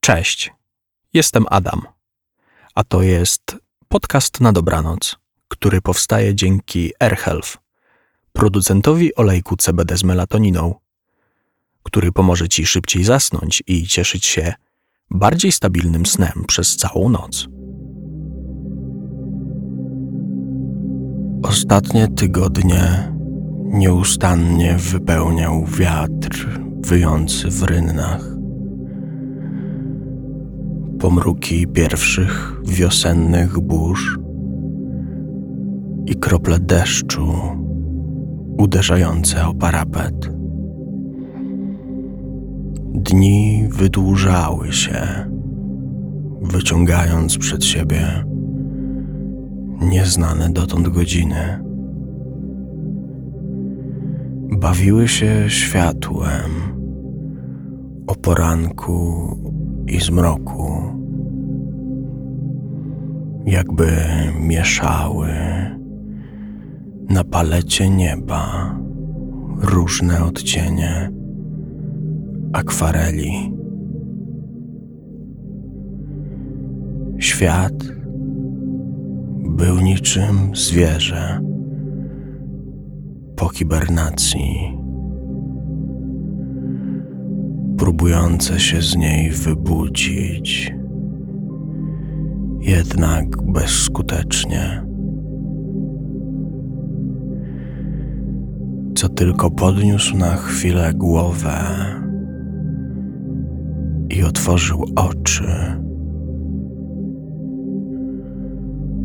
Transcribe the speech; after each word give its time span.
Cześć, 0.00 0.52
jestem 1.14 1.44
Adam, 1.50 1.82
a 2.74 2.84
to 2.84 3.02
jest 3.02 3.56
podcast 3.88 4.40
na 4.40 4.52
dobranoc, 4.52 5.16
który 5.48 5.80
powstaje 5.80 6.34
dzięki 6.34 6.92
AirHealth, 7.00 7.56
producentowi 8.32 9.14
olejku 9.14 9.56
CBD 9.56 9.96
z 9.96 10.04
melatoniną, 10.04 10.74
który 11.82 12.12
pomoże 12.12 12.48
Ci 12.48 12.66
szybciej 12.66 13.04
zasnąć 13.04 13.62
i 13.66 13.86
cieszyć 13.86 14.26
się 14.26 14.54
bardziej 15.10 15.52
stabilnym 15.52 16.06
snem 16.06 16.44
przez 16.46 16.76
całą 16.76 17.08
noc. 17.08 17.46
Ostatnie 21.42 22.08
tygodnie 22.08 23.12
nieustannie 23.64 24.76
wypełniał 24.76 25.66
wiatr 25.66 26.60
wyjący 26.80 27.50
w 27.50 27.62
rynnach. 27.62 28.39
Pomruki 31.00 31.66
pierwszych 31.66 32.60
wiosennych 32.64 33.60
burz 33.60 34.18
i 36.06 36.14
krople 36.14 36.58
deszczu 36.58 37.32
uderzające 38.58 39.46
o 39.46 39.54
parapet. 39.54 40.30
Dni 42.94 43.68
wydłużały 43.70 44.72
się, 44.72 45.00
wyciągając 46.42 47.38
przed 47.38 47.64
siebie 47.64 48.24
nieznane 49.80 50.50
dotąd 50.50 50.88
godziny. 50.88 51.64
Bawiły 54.58 55.08
się 55.08 55.44
światłem 55.48 56.50
o 58.06 58.14
poranku 58.14 59.36
i 59.86 60.00
zmroku, 60.00 60.82
jakby 63.46 63.86
mieszały 64.40 65.28
na 67.08 67.24
palecie 67.24 67.90
nieba 67.90 68.76
różne 69.60 70.24
odcienie 70.24 71.10
akwareli. 72.52 73.52
Świat 77.18 77.84
był 79.48 79.80
niczym 79.80 80.50
zwierzę 80.54 81.40
po 83.36 83.48
hibernacji, 83.48 84.78
próbujące 87.78 88.60
się 88.60 88.82
z 88.82 88.96
niej 88.96 89.30
wybudzić, 89.30 90.74
jednak 92.60 93.42
bezskutecznie. 93.42 94.86
Co 98.94 99.08
tylko 99.08 99.50
podniósł 99.50 100.16
na 100.16 100.36
chwilę 100.36 100.92
głowę 100.94 101.50
i 104.10 104.24
otworzył 104.24 104.84
oczy. 104.96 105.46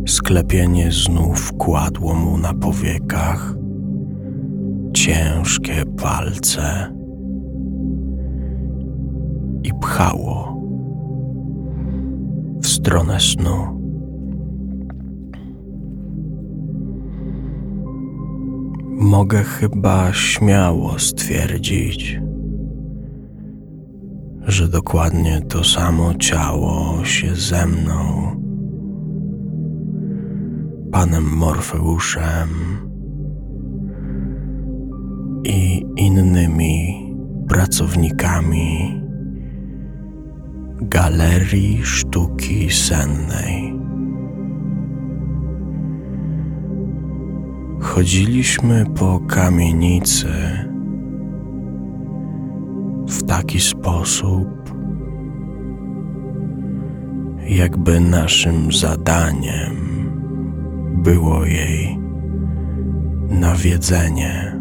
Sklepienie 0.08 0.92
znów 0.92 1.53
kładło 1.58 2.16
mu 2.16 2.38
na 2.38 2.53
powiekach 2.53 3.56
ciężkie 4.94 5.83
palce 5.98 6.94
i 9.64 9.72
pchało 9.81 10.55
stronę 12.86 13.19
snu. 13.19 13.81
Mogę 18.99 19.43
chyba 19.43 20.14
śmiało 20.14 20.99
stwierdzić, 20.99 22.21
że 24.42 24.67
dokładnie 24.67 25.42
to 25.42 25.64
samo 25.64 26.14
ciało 26.14 27.05
się 27.05 27.36
ze 27.36 27.65
mną, 27.65 28.32
panem 30.92 31.23
Morfeuszem 31.23 32.49
i 35.43 35.86
innymi 35.98 37.05
pracownikami 37.48 39.05
Galerii 40.89 41.83
Sztuki 41.83 42.69
Sennej. 42.69 43.73
Chodziliśmy 47.79 48.85
po 48.95 49.19
kamienicy 49.19 50.27
w 53.07 53.23
taki 53.23 53.59
sposób, 53.59 54.47
jakby 57.47 57.99
naszym 57.99 58.71
zadaniem 58.71 59.75
było 61.03 61.45
jej 61.45 61.99
nawiedzenie. 63.29 64.55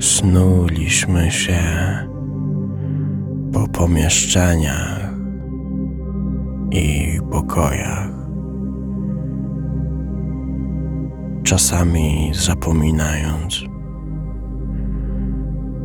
Snuliśmy 0.00 1.30
się 1.30 1.58
po 3.58 3.68
pomieszczeniach 3.68 5.10
i 6.70 7.18
pokojach. 7.30 8.08
Czasami 11.42 12.30
zapominając 12.34 13.64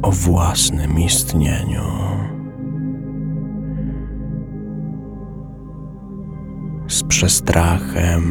o 0.01 0.12
własnym 0.12 1.00
istnieniu. 1.00 1.83
Z 6.88 7.03
przestrachem 7.03 8.23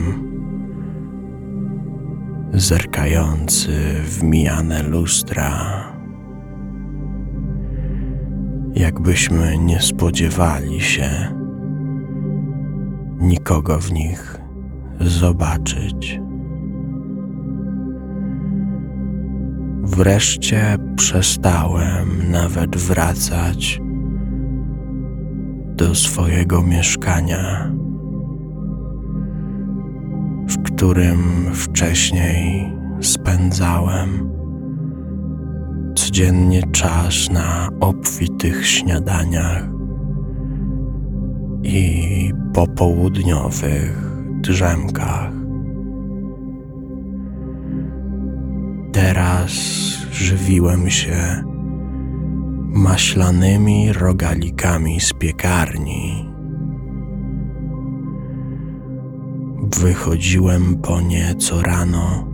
zerkający 2.53 3.73
w 4.05 4.23
mijane 4.23 4.83
lustra 4.83 5.92
jakbyśmy 8.75 9.59
nie 9.59 9.81
spodziewali 9.81 10.81
się 10.81 11.11
nikogo 13.21 13.79
w 13.79 13.93
nich 13.93 14.41
zobaczyć. 15.01 16.21
Wreszcie 19.83 20.77
przestałem 20.97 22.31
nawet 22.31 22.77
wracać 22.77 23.81
do 25.77 25.95
swojego 25.95 26.63
mieszkania, 26.63 27.73
w 30.49 30.63
którym 30.63 31.51
wcześniej 31.55 32.73
spędzałem 33.01 34.33
codziennie 35.95 36.63
czas 36.63 37.31
na 37.31 37.69
obfitych 37.81 38.67
śniadaniach 38.67 39.65
i 41.63 42.33
popołudniowych 42.55 44.13
drzemkach. 44.41 45.33
Teraz 48.93 49.53
żywiłem 50.13 50.91
się 50.91 51.45
maślanymi 52.69 53.93
rogalikami 53.93 55.01
z 55.01 55.13
piekarni. 55.13 56.33
Wychodziłem 59.81 60.77
po 60.77 61.01
nie 61.01 61.35
co 61.35 61.63
rano 61.63 62.32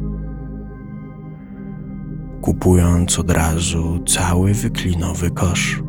kupując 2.43 3.19
od 3.19 3.31
razu 3.31 3.99
cały 4.07 4.55
wyklinowy 4.55 5.31
kosz. 5.31 5.83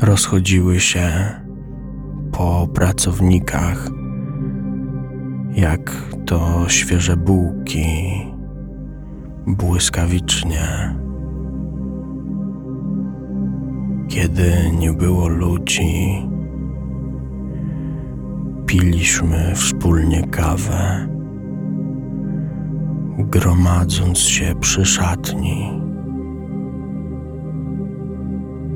Rozchodziły 0.00 0.80
się 0.80 1.10
po 2.32 2.68
pracownikach, 2.74 3.88
jak 5.54 5.90
to 6.26 6.64
świeże 6.68 7.16
bułki, 7.16 7.86
błyskawicznie. 9.46 10.96
Kiedy 14.08 14.52
nie 14.78 14.92
było 14.92 15.28
ludzi, 15.28 16.22
piliśmy 18.66 19.52
wspólnie 19.54 20.26
kawę 20.26 21.08
gromadząc 23.32 24.18
się 24.18 24.54
przy 24.60 24.84
szatni. 24.84 25.80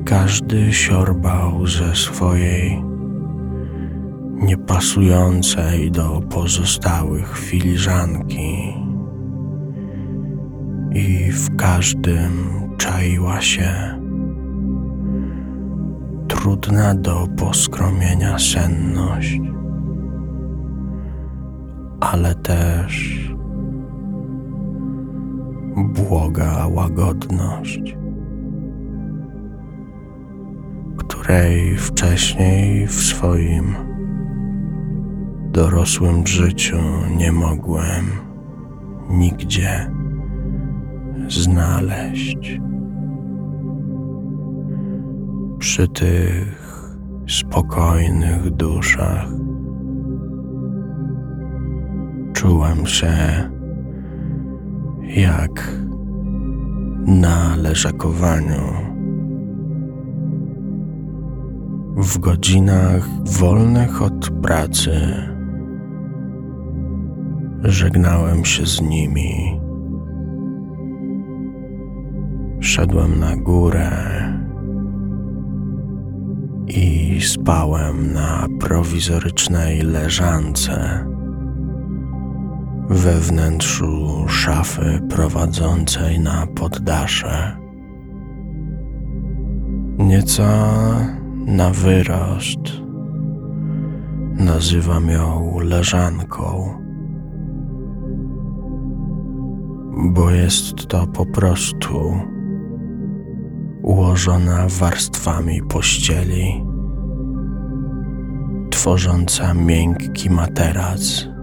Każdy 0.05 0.73
siorbał 0.73 1.67
ze 1.67 1.95
swojej 1.95 2.83
niepasującej 4.33 5.91
do 5.91 6.21
pozostałych 6.29 7.37
filiżanki 7.37 8.73
i 10.91 11.31
w 11.31 11.55
każdym 11.55 12.31
czaiła 12.77 13.41
się 13.41 13.99
trudna 16.27 16.95
do 16.95 17.27
poskromienia 17.37 18.39
senność, 18.39 19.39
ale 21.99 22.35
też 22.35 23.27
błoga 25.77 26.67
łagodność, 26.67 27.97
której 30.97 31.77
wcześniej 31.77 32.87
w 32.87 32.93
swoim 32.93 33.75
dorosłym 35.51 36.27
życiu 36.27 36.77
nie 37.17 37.31
mogłem 37.31 38.05
nigdzie 39.09 39.91
znaleźć. 41.27 42.59
Przy 45.59 45.87
tych 45.87 46.97
spokojnych 47.27 48.49
duszach 48.49 49.27
czułem 52.33 52.85
się 52.85 53.17
jak 55.15 55.71
na 57.05 57.55
leżakowaniu. 57.55 58.87
W 61.97 62.17
godzinach 62.17 63.07
wolnych 63.39 64.01
od 64.01 64.29
pracy 64.29 64.91
żegnałem 67.63 68.45
się 68.45 68.65
z 68.65 68.81
nimi. 68.81 69.59
Szedłem 72.59 73.19
na 73.19 73.35
górę 73.35 73.91
i 76.67 77.17
spałem 77.21 78.13
na 78.13 78.47
prowizorycznej 78.59 79.81
leżance 79.81 81.05
we 82.89 83.19
wnętrzu 83.19 84.25
szafy 84.27 85.01
prowadzącej 85.09 86.19
na 86.19 86.47
poddasze. 86.47 87.57
Nieco 89.97 90.43
na 91.45 91.69
wyrost. 91.69 92.59
Nazywam 94.33 95.09
ją 95.09 95.59
leżanką, 95.59 96.73
bo 100.09 100.29
jest 100.29 100.87
to 100.87 101.07
po 101.07 101.25
prostu 101.25 102.13
ułożona 103.83 104.67
warstwami 104.79 105.61
pościeli, 105.61 106.65
tworząca 108.69 109.53
miękki 109.53 110.29
materac 110.29 111.36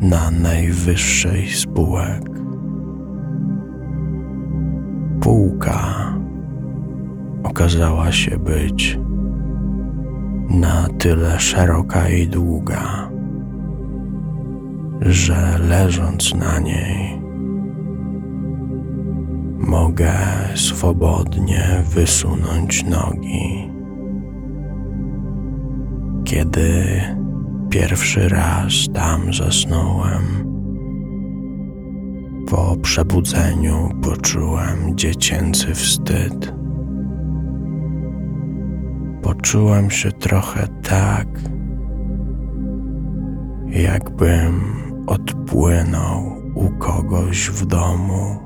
na 0.00 0.30
najwyższej 0.30 1.48
spółek. 1.48 2.22
Półka 5.20 6.12
okazała 7.42 8.12
się 8.12 8.38
być 8.38 8.98
na 10.50 10.88
tyle 10.98 11.40
szeroka 11.40 12.08
i 12.08 12.28
długa, 12.28 13.10
że 15.00 15.58
leżąc 15.68 16.34
na 16.34 16.58
niej, 16.58 17.22
mogę 19.58 20.12
swobodnie 20.54 21.82
wysunąć 21.94 22.84
nogi. 22.84 23.70
Kiedy 26.24 27.00
Pierwszy 27.70 28.28
raz 28.28 28.72
tam 28.94 29.32
zasnąłem. 29.32 30.24
Po 32.50 32.76
przebudzeniu 32.82 33.88
poczułem 34.02 34.96
dziecięcy 34.96 35.74
wstyd. 35.74 36.52
Poczułem 39.22 39.90
się 39.90 40.12
trochę 40.12 40.68
tak, 40.82 41.28
jakbym 43.66 44.60
odpłynął 45.06 46.42
u 46.54 46.70
kogoś 46.70 47.50
w 47.50 47.66
domu 47.66 48.36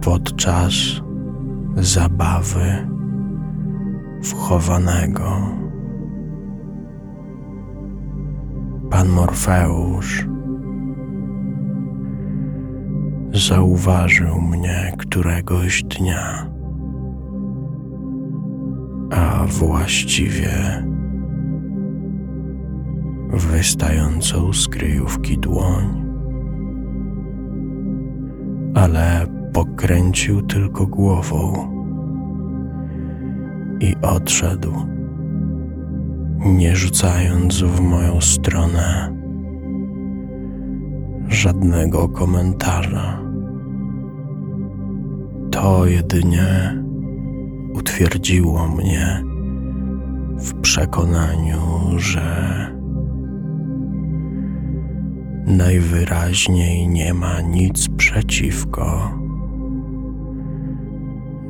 podczas 0.00 0.74
zabawy 1.76 2.88
wchowanego. 4.22 5.63
Pan 9.04 9.12
Morfeusz 9.12 10.26
zauważył 13.32 14.40
mnie 14.40 14.92
któregoś 14.98 15.82
dnia, 15.82 16.50
a 19.10 19.44
właściwie 19.46 20.48
wystającą 23.28 24.52
z 24.52 24.68
kryjówki 24.68 25.38
dłoń, 25.38 26.04
ale 28.74 29.26
pokręcił 29.52 30.42
tylko 30.42 30.86
głową 30.86 31.70
i 33.80 33.94
odszedł 34.02 34.93
nie 36.38 36.76
rzucając 36.76 37.62
w 37.62 37.80
moją 37.80 38.20
stronę 38.20 39.14
żadnego 41.28 42.08
komentarza. 42.08 43.20
To 45.50 45.86
jedynie 45.86 46.82
utwierdziło 47.74 48.68
mnie 48.68 49.22
w 50.38 50.60
przekonaniu, 50.60 51.60
że 51.96 52.54
najwyraźniej 55.46 56.88
nie 56.88 57.14
ma 57.14 57.40
nic 57.40 57.88
przeciwko, 57.88 59.18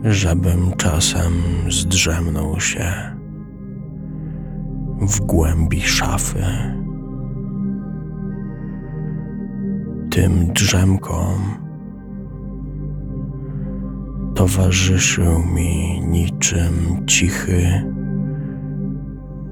żebym 0.05 0.73
czasem 0.77 1.33
zdrzemnął 1.71 2.61
się 2.61 3.14
w 5.07 5.21
głębi 5.21 5.81
szafy. 5.81 6.45
Tym 10.11 10.53
drzemkom 10.53 11.41
towarzyszył 14.35 15.39
mi 15.55 16.01
niczym 16.01 17.07
cichy 17.07 17.85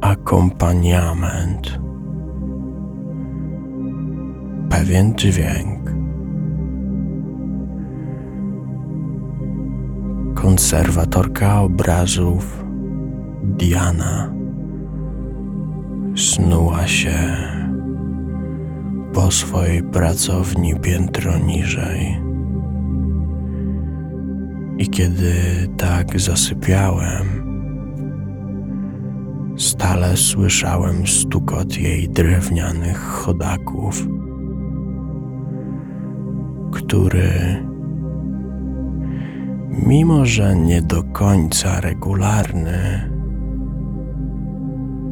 akompaniament, 0.01 1.81
pewien 4.69 5.15
dźwięk. 5.15 5.95
Konserwatorka 10.35 11.61
obrazów 11.61 12.65
Diana 13.43 14.42
snuła 16.17 16.87
się 16.87 17.37
po 19.13 19.31
swojej 19.31 19.83
pracowni 19.83 20.75
piętro 20.81 21.39
niżej. 21.39 22.21
I 24.79 24.89
kiedy 24.89 25.33
tak 25.77 26.21
zasypiałem, 26.21 27.27
stale 29.57 30.17
słyszałem 30.17 31.07
stukot 31.07 31.77
jej 31.77 32.09
drewnianych 32.09 32.99
chodaków, 32.99 34.07
który, 36.73 37.33
mimo 39.87 40.27
że 40.27 40.57
nie 40.57 40.83
do 40.83 41.03
końca 41.03 41.81
regularny, 41.81 43.12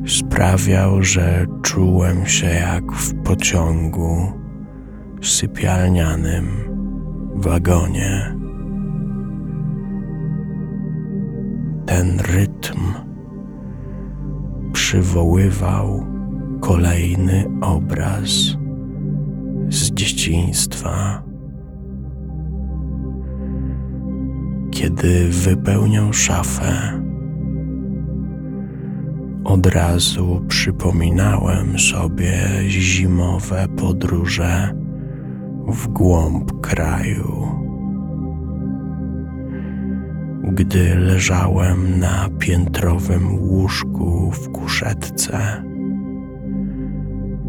sprawiał, 0.07 1.03
że 1.03 1.47
czułem 1.63 2.27
się 2.27 2.47
jak 2.47 2.93
w 2.93 3.23
pociągu 3.23 4.33
sypialnianym 5.23 6.47
wagonie 7.35 8.41
ten 11.87 12.21
rytm 12.21 12.81
przywoływał 14.73 16.07
kolejny 16.61 17.45
obraz 17.61 18.31
z 19.69 19.91
dzieciństwa. 19.91 21.23
Kiedy 24.71 25.29
wypełniał 25.29 26.13
szafę, 26.13 27.03
od 29.45 29.67
razu 29.67 30.45
przypominałem 30.49 31.79
sobie 31.79 32.49
zimowe 32.69 33.67
podróże 33.77 34.75
w 35.67 35.89
głąb 35.89 36.61
kraju. 36.61 37.49
Gdy 40.43 40.97
leżałem 40.97 42.01
na 42.01 42.29
piętrowym 42.39 43.35
łóżku 43.39 44.31
w 44.31 44.51
kuszetce, 44.51 45.65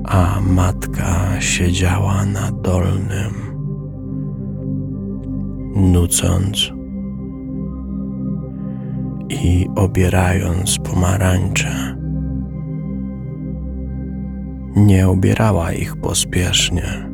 a 0.04 0.42
matka 0.42 1.42
siedziała 1.42 2.26
na 2.26 2.52
dolnym, 2.52 3.34
nucąc 5.76 6.81
i 9.32 9.68
obierając 9.76 10.78
pomarańcze. 10.78 11.98
Nie 14.76 15.08
obierała 15.08 15.72
ich 15.72 15.96
pospiesznie, 15.96 17.10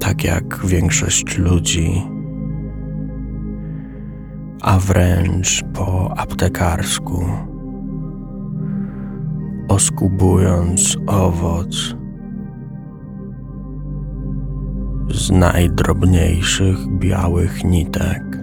tak 0.00 0.24
jak 0.24 0.66
większość 0.66 1.38
ludzi, 1.38 2.02
a 4.62 4.78
wręcz 4.78 5.64
po 5.74 6.18
aptekarsku, 6.18 7.24
oskubując 9.68 10.96
owoc 11.06 11.96
z 15.10 15.30
najdrobniejszych 15.30 16.98
białych 16.98 17.64
nitek. 17.64 18.41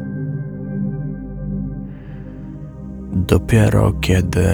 Dopiero 3.13 3.93
kiedy 4.01 4.47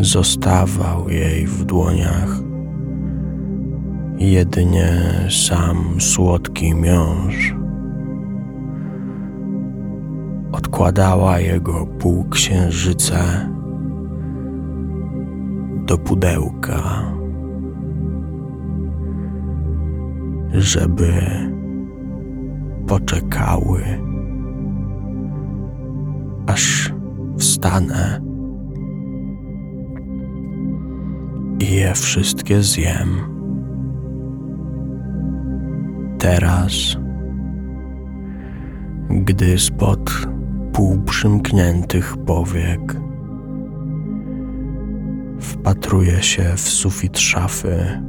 zostawał 0.00 1.08
jej 1.08 1.46
w 1.46 1.64
dłoniach 1.64 2.42
jedynie 4.18 4.88
sam 5.30 6.00
słodki 6.00 6.74
miąższ, 6.74 7.54
odkładała 10.52 11.38
jego 11.38 11.86
półksiężyce 11.86 13.48
do 15.86 15.98
pudełka, 15.98 17.12
żeby 20.52 21.12
poczekały, 22.86 23.82
aż 26.46 26.92
wstanę 27.42 28.20
i 31.58 31.74
je 31.74 31.94
wszystkie 31.94 32.62
zjem. 32.62 33.08
Teraz, 36.18 36.72
gdy 39.10 39.58
spod 39.58 40.26
półprzymkniętych 40.72 42.16
powiek 42.16 42.96
wpatruję 45.40 46.22
się 46.22 46.52
w 46.56 46.60
sufit 46.60 47.18
szafy, 47.18 48.02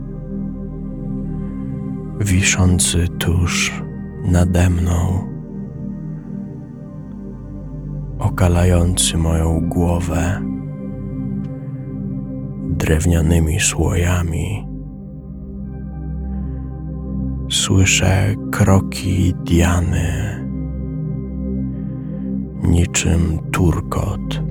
wiszący 2.20 3.08
tuż 3.08 3.82
nade 4.24 4.70
mną 4.70 5.33
okalający 8.24 9.18
moją 9.18 9.62
głowę 9.70 10.42
drewnianymi 12.70 13.60
słojami. 13.60 14.68
Słyszę 17.52 18.36
kroki 18.52 19.34
Diany, 19.46 20.46
niczym 22.64 23.40
turkot 23.52 24.44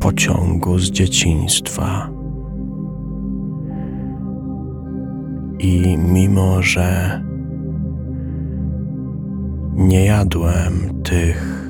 pociągu 0.00 0.78
z 0.78 0.90
dzieciństwa. 0.90 2.10
I 5.58 5.98
mimo, 5.98 6.62
że 6.62 7.20
nie 9.76 10.04
jadłem 10.04 11.02
tych 11.02 11.66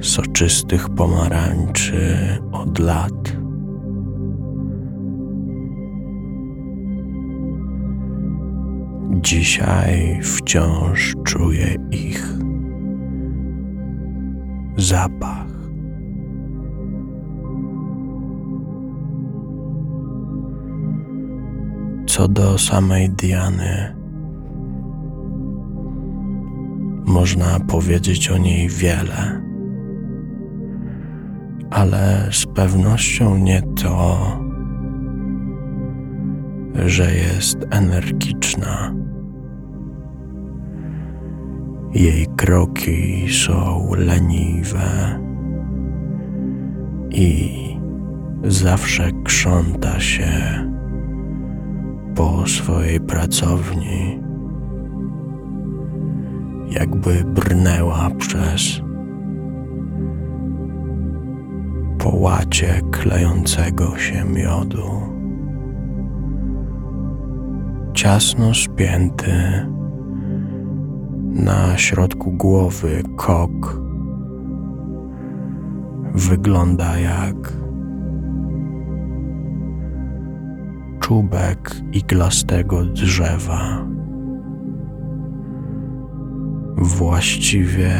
soczystych 0.00 0.88
pomarańczy 0.88 2.16
od 2.52 2.78
lat. 2.78 3.36
Dzisiaj 9.22 10.20
wciąż 10.22 11.14
czuję 11.24 11.74
ich 11.90 12.34
zapach. 14.76 15.46
Co 22.06 22.28
do 22.28 22.58
samej 22.58 23.10
Diany, 23.10 23.99
można 27.10 27.60
powiedzieć 27.60 28.30
o 28.30 28.38
niej 28.38 28.68
wiele, 28.68 29.42
ale 31.70 32.28
z 32.32 32.46
pewnością 32.46 33.38
nie 33.38 33.62
to, 33.62 34.18
że 36.86 37.14
jest 37.14 37.66
energiczna. 37.70 38.94
Jej 41.94 42.26
kroki 42.36 43.26
są 43.46 43.88
leniwe 43.94 45.20
i 47.10 47.50
zawsze 48.44 49.10
krząta 49.24 50.00
się 50.00 50.30
po 52.14 52.46
swojej 52.46 53.00
pracowni 53.00 54.19
jakby 56.70 57.24
brnęła 57.24 58.10
przez 58.18 58.80
połacie 61.98 62.80
klejącego 62.90 63.98
się 63.98 64.24
miodu. 64.24 64.90
Ciasno 67.94 68.54
spięty 68.54 69.66
na 71.30 71.78
środku 71.78 72.32
głowy 72.32 73.02
kok 73.16 73.80
wygląda 76.14 76.98
jak 76.98 77.52
czubek 81.00 81.76
iglastego 81.92 82.84
drzewa. 82.84 83.89
Właściwie 86.80 87.90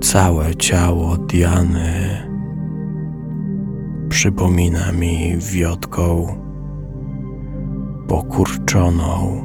całe 0.00 0.54
ciało 0.56 1.16
Diany 1.16 2.28
przypomina 4.08 4.92
mi 4.92 5.36
wiotką 5.52 6.26
pokurczoną 8.08 9.44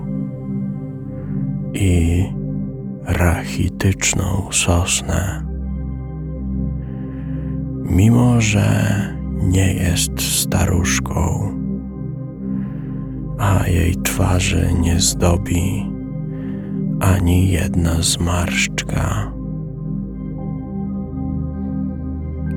i 1.73 2.23
rachityczną 3.05 4.47
sosnę. 4.51 5.45
Mimo, 7.83 8.41
że 8.41 8.69
nie 9.33 9.73
jest 9.73 10.21
staruszką, 10.21 11.49
a 13.43 13.67
jej 13.67 13.95
twarzy 13.95 14.69
nie 14.81 14.99
zdobi 14.99 15.91
ani 16.99 17.51
jedna 17.51 18.01
zmarszczka. 18.01 19.33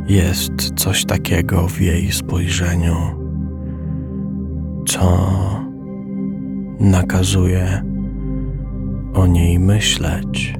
Jest 0.08 0.72
coś 0.76 1.04
takiego 1.04 1.68
w 1.68 1.80
jej 1.80 2.12
spojrzeniu, 2.12 2.96
co 4.86 5.30
nakazuje 6.80 7.82
o 9.14 9.26
niej 9.26 9.58
myśleć, 9.58 10.54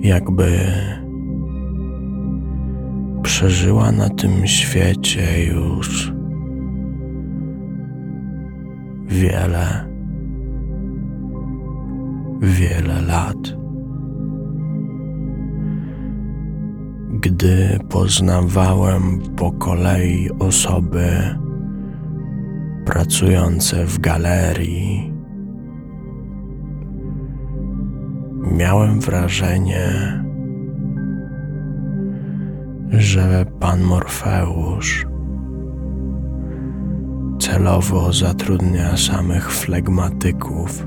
jakby 0.00 0.48
przeżyła 3.22 3.92
na 3.92 4.08
tym 4.08 4.46
świecie 4.46 5.44
już 5.44 6.19
wiele, 9.10 9.86
wiele 12.40 13.02
lat. 13.02 13.60
Gdy 17.20 17.78
poznawałem 17.88 19.20
po 19.36 19.52
kolei 19.52 20.30
osoby 20.38 21.10
pracujące 22.84 23.86
w 23.86 23.98
galerii, 23.98 25.12
miałem 28.52 29.00
wrażenie, 29.00 29.88
że 32.90 33.46
pan 33.60 33.82
Morfeusz 33.82 35.09
celowo 37.50 38.12
zatrudnia 38.12 38.96
samych 38.96 39.52
flegmatyków, 39.52 40.86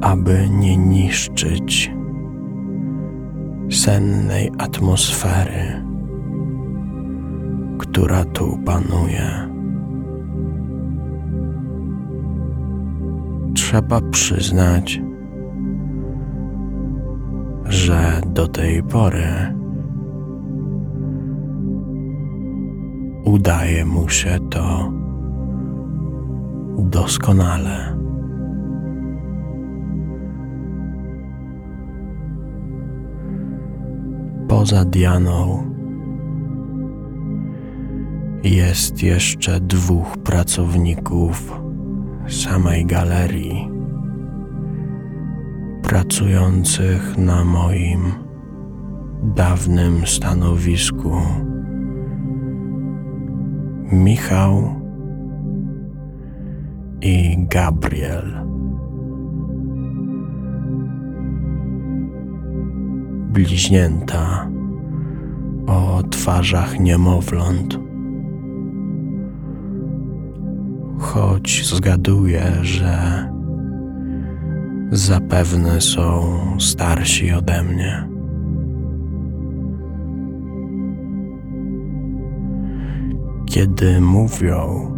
aby 0.00 0.48
nie 0.50 0.76
niszczyć 0.76 1.92
sennej 3.70 4.50
atmosfery, 4.58 5.84
która 7.78 8.24
tu 8.24 8.58
panuje. 8.64 9.48
Trzeba 13.54 14.00
przyznać, 14.00 15.00
że 17.64 18.20
do 18.26 18.48
tej 18.48 18.82
pory 18.82 19.55
udaje 23.26 23.84
mu 23.84 24.08
się 24.08 24.38
to 24.50 24.92
doskonale. 26.78 27.96
Poza 34.48 34.84
Dianą 34.84 35.70
jest 38.44 39.02
jeszcze 39.02 39.60
dwóch 39.60 40.16
pracowników 40.16 41.60
samej 42.28 42.86
galerii 42.86 43.70
pracujących 45.82 47.18
na 47.18 47.44
moim 47.44 48.12
dawnym 49.22 50.06
stanowisku. 50.06 51.45
Michał 53.92 54.80
i 57.00 57.36
Gabriel. 57.48 58.44
Bliźnięta 63.32 64.48
o 65.66 66.02
twarzach 66.10 66.80
niemowląt. 66.80 67.78
Choć 70.98 71.66
zgaduję, 71.66 72.52
że 72.62 73.28
zapewne 74.90 75.80
są 75.80 76.36
starsi 76.58 77.32
ode 77.32 77.62
mnie. 77.62 78.15
Kiedy 83.56 84.00
mówią, 84.00 84.90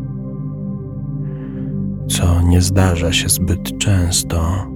co 2.09 2.43
nie 2.43 2.61
zdarza 2.61 3.13
się 3.13 3.29
zbyt 3.29 3.79
często, 3.79 4.67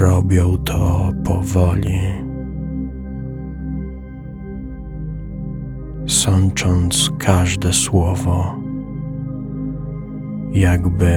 robią 0.00 0.58
to 0.58 1.10
powoli, 1.24 2.00
sącząc 6.06 7.10
każde 7.18 7.72
słowo 7.72 8.56
jakby 10.52 11.14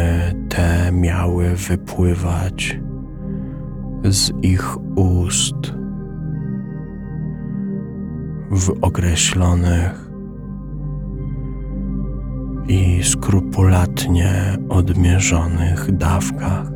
te 0.50 0.92
miały 0.92 1.56
wypływać 1.56 2.80
z 4.04 4.32
ich 4.44 4.78
ust 4.98 5.85
w 8.56 8.78
określonych 8.82 10.10
i 12.68 13.04
skrupulatnie 13.04 14.58
odmierzonych 14.70 15.98
dawkach. 15.98 16.72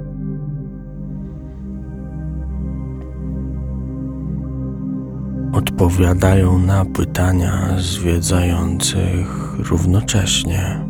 Odpowiadają 5.54 6.60
na 6.60 6.86
pytania 6.86 7.70
zwiedzających 7.78 9.56
równocześnie 9.70 10.90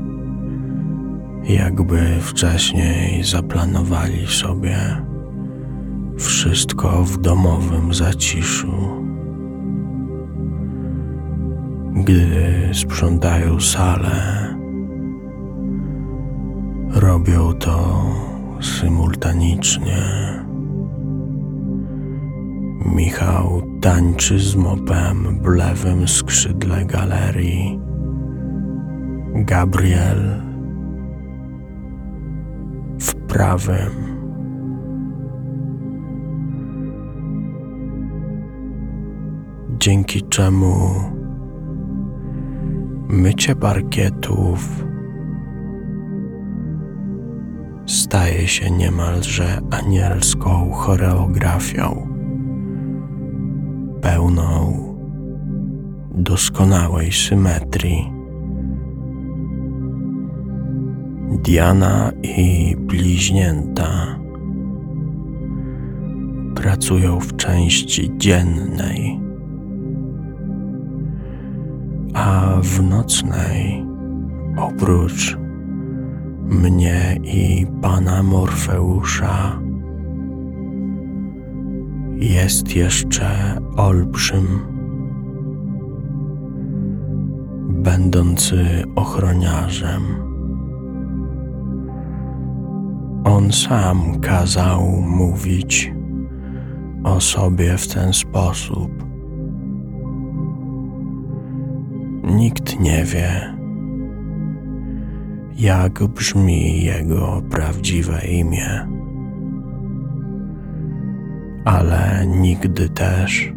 jakby 1.43 2.21
wcześniej 2.21 3.23
zaplanowali 3.23 4.27
sobie 4.27 4.77
wszystko 6.17 7.03
w 7.03 7.17
domowym 7.17 7.93
zaciszu. 7.93 8.98
Gdy 12.03 12.69
sprzątają 12.73 13.59
salę, 13.59 14.55
robią 16.93 17.53
to 17.53 18.05
symultanicznie. 18.61 20.03
Michał 22.95 23.61
tańczy 23.81 24.39
z 24.39 24.55
mopem 24.55 25.39
w 25.43 25.47
lewym 25.47 26.07
skrzydle 26.07 26.85
galerii. 26.85 27.79
Gabriel 29.35 30.49
prawem. 33.29 33.91
Dzięki 39.79 40.21
czemu 40.21 40.89
mycie 43.09 43.55
parkietów 43.55 44.85
staje 47.85 48.47
się 48.47 48.71
niemalże 48.71 49.61
anielską 49.71 50.71
choreografią, 50.71 52.07
pełną 54.01 54.73
doskonałej 56.11 57.11
symetrii. 57.11 58.13
Diana 61.43 62.11
i 62.23 62.75
bliźnięta 62.79 64.19
pracują 66.55 67.19
w 67.19 67.35
części 67.35 68.11
dziennej, 68.17 69.19
a 72.13 72.55
w 72.61 72.83
nocnej 72.83 73.85
oprócz 74.57 75.37
mnie 76.45 77.17
i 77.23 77.67
pana 77.81 78.23
Morfeusza 78.23 79.59
jest 82.15 82.75
jeszcze 82.75 83.59
olbrzym, 83.77 84.47
będący 87.69 88.83
ochroniarzem. 88.95 90.01
On 93.23 93.51
sam 93.51 94.19
kazał 94.19 94.81
mówić 95.01 95.93
o 97.03 97.21
sobie 97.21 97.77
w 97.77 97.87
ten 97.87 98.13
sposób. 98.13 99.08
nikt 102.29 102.79
nie 102.79 103.03
wie, 103.03 103.55
jak 105.55 106.03
brzmi 106.07 106.83
jego 106.83 107.41
prawdziwe 107.49 108.27
imię. 108.27 108.87
Ale 111.65 112.27
nigdy 112.27 112.89
też 112.89 113.53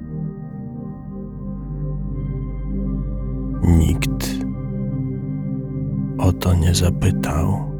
nikt 3.62 4.44
o 6.18 6.32
to 6.32 6.54
nie 6.54 6.74
zapytał. 6.74 7.72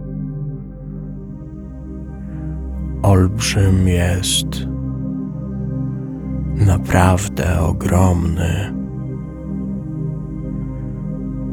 Olbrzym 3.02 3.88
jest, 3.88 4.66
naprawdę 6.66 7.61
ogromny 7.61 8.82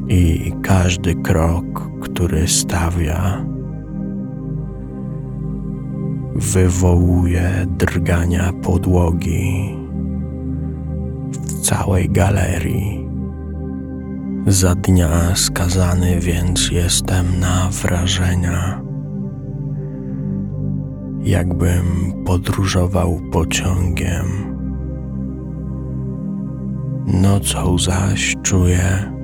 i 0.09 0.53
każdy 0.63 1.15
krok, 1.15 1.89
który 2.01 2.47
stawia, 2.47 3.45
wywołuje 6.35 7.65
drgania 7.67 8.53
podłogi 8.53 9.77
w 11.31 11.61
całej 11.61 12.09
galerii. 12.09 13.09
Za 14.47 14.75
dnia 14.75 15.35
skazany 15.35 16.19
więc 16.19 16.71
jestem 16.71 17.39
na 17.39 17.69
wrażenia, 17.69 18.81
jakbym 21.23 21.83
podróżował 22.25 23.19
pociągiem. 23.31 24.25
Nocą 27.07 27.77
zaś 27.77 28.35
czuję, 28.43 29.18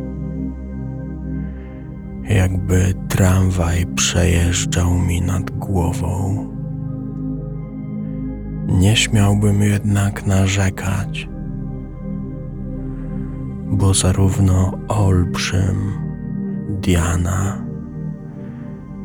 jakby 2.30 2.94
tramwaj 3.08 3.86
przejeżdżał 3.86 4.94
mi 4.94 5.22
nad 5.22 5.52
głową. 5.52 6.48
Nie 8.68 8.96
śmiałbym 8.96 9.62
jednak 9.62 10.26
narzekać, 10.26 11.30
bo 13.72 13.94
zarówno 13.94 14.72
olbrzym, 14.88 15.76
Diana, 16.82 17.66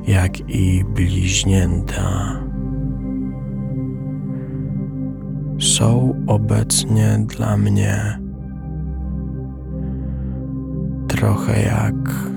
jak 0.06 0.50
i 0.50 0.84
bliźnięta 0.84 2.40
są 5.60 6.14
obecnie 6.26 7.18
dla 7.26 7.56
mnie 7.56 8.18
trochę 11.08 11.62
jak 11.62 12.29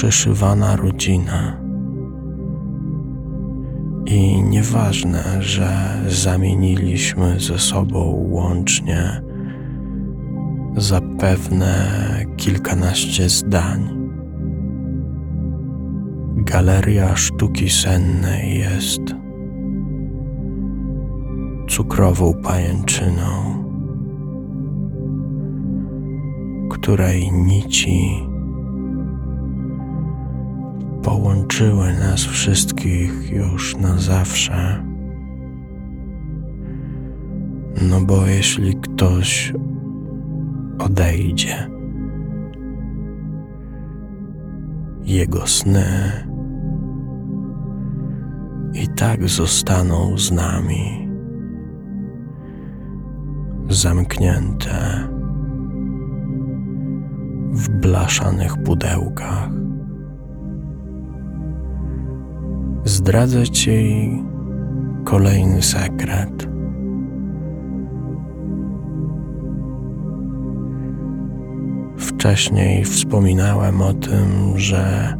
przyszywana 0.00 0.76
rodzina. 0.76 1.60
I 4.06 4.42
nieważne, 4.42 5.42
że 5.42 5.70
zamieniliśmy 6.08 7.40
ze 7.40 7.58
sobą 7.58 8.26
łącznie 8.30 9.22
zapewne 10.76 11.74
kilkanaście 12.36 13.28
zdań. 13.28 14.10
Galeria 16.36 17.16
sztuki 17.16 17.70
sennej 17.70 18.58
jest 18.58 19.02
cukrową 21.68 22.34
pajęczyną, 22.42 23.64
której 26.70 27.32
nici 27.32 28.29
połączyły 31.02 31.92
nas 31.92 32.20
wszystkich 32.20 33.30
już 33.32 33.76
na 33.76 33.98
zawsze. 33.98 34.84
No 37.88 38.00
bo 38.00 38.26
jeśli 38.26 38.74
ktoś 38.76 39.52
odejdzie, 40.78 41.70
jego 45.04 45.46
sny 45.46 45.84
i 48.72 48.88
tak 48.88 49.28
zostaną 49.28 50.18
z 50.18 50.32
nami, 50.32 51.08
zamknięte 53.68 55.08
w 57.52 57.68
blaszanych 57.68 58.62
pudełkach. 58.62 59.69
Zdradzę 62.84 63.46
Ci 63.46 64.10
kolejny 65.04 65.62
sekret. 65.62 66.48
Wcześniej 71.96 72.84
wspominałem 72.84 73.82
o 73.82 73.94
tym, 73.94 74.58
że 74.58 75.14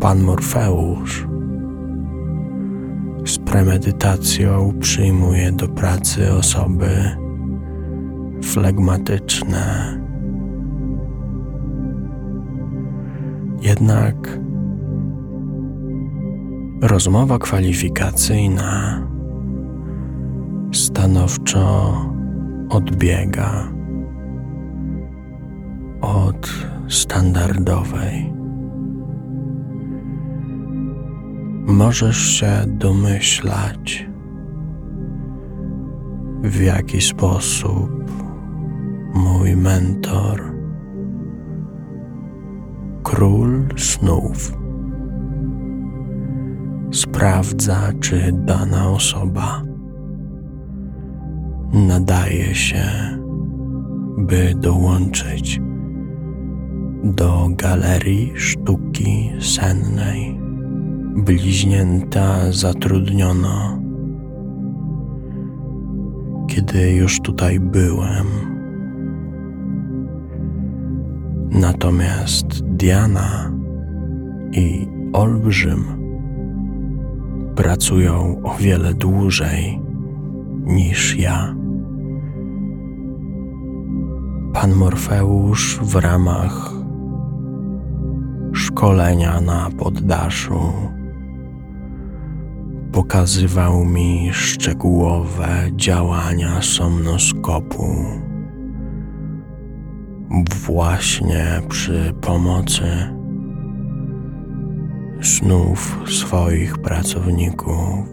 pan 0.00 0.20
Morfeusz 0.20 1.28
z 3.24 3.38
premedytacją 3.38 4.72
przyjmuje 4.80 5.52
do 5.52 5.68
pracy 5.68 6.32
osoby 6.32 6.88
flegmatyczne. 8.42 9.98
Jednak 13.60 14.38
Rozmowa 16.82 17.38
kwalifikacyjna 17.38 19.02
stanowczo 20.72 21.94
odbiega 22.68 23.72
od 26.00 26.50
standardowej. 26.88 28.32
Możesz 31.66 32.16
się 32.18 32.50
domyślać, 32.66 34.08
w 36.42 36.60
jaki 36.60 37.00
sposób 37.00 37.90
mój 39.14 39.56
mentor, 39.56 40.42
król 43.02 43.68
snów, 43.76 44.57
sprawdza, 46.90 47.92
czy 48.00 48.32
dana 48.32 48.90
osoba 48.90 49.62
nadaje 51.72 52.54
się, 52.54 52.84
by 54.18 54.54
dołączyć 54.54 55.60
do 57.04 57.48
galerii 57.56 58.32
sztuki 58.36 59.30
sennej. 59.40 60.40
Bliźnięta 61.16 62.52
zatrudniono, 62.52 63.80
kiedy 66.46 66.92
już 66.92 67.20
tutaj 67.20 67.60
byłem. 67.60 68.26
Natomiast 71.50 72.62
Diana 72.64 73.52
i 74.52 74.88
Olbrzym 75.12 75.97
pracują 77.58 78.42
o 78.42 78.54
wiele 78.54 78.94
dłużej 78.94 79.80
niż 80.64 81.16
ja. 81.16 81.54
Pan 84.54 84.72
Morfeusz 84.74 85.78
w 85.82 85.94
ramach 85.94 86.72
szkolenia 88.52 89.40
na 89.40 89.70
poddaszu 89.78 90.72
pokazywał 92.92 93.84
mi 93.84 94.28
szczegółowe 94.32 95.48
działania 95.76 96.62
somnoskopu 96.62 97.94
właśnie 100.66 101.60
przy 101.68 102.14
pomocy 102.20 103.17
snów 105.22 105.98
swoich 106.06 106.78
pracowników. 106.78 108.08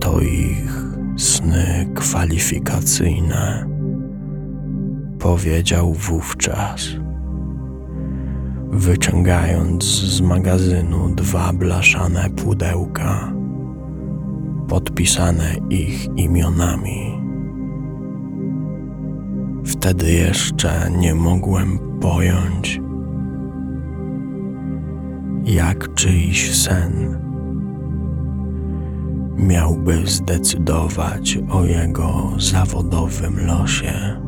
To 0.00 0.20
ich 0.20 0.82
sny 1.16 1.88
kwalifikacyjne, 1.94 3.66
powiedział 5.18 5.92
wówczas, 5.92 6.88
wyciągając 8.70 9.84
z 9.84 10.20
magazynu 10.20 11.14
dwa 11.14 11.52
blaszane 11.52 12.30
pudełka, 12.30 13.32
podpisane 14.68 15.54
ich 15.70 16.08
imionami. 16.16 17.22
Wtedy 19.64 20.12
jeszcze 20.12 20.90
nie 20.90 21.14
mogłem 21.14 21.78
pojąć, 22.00 22.80
jak 25.44 25.94
czyjś 25.94 26.54
sen 26.54 27.18
miałby 29.36 30.06
zdecydować 30.06 31.38
o 31.50 31.64
jego 31.64 32.32
zawodowym 32.38 33.46
losie. 33.46 34.20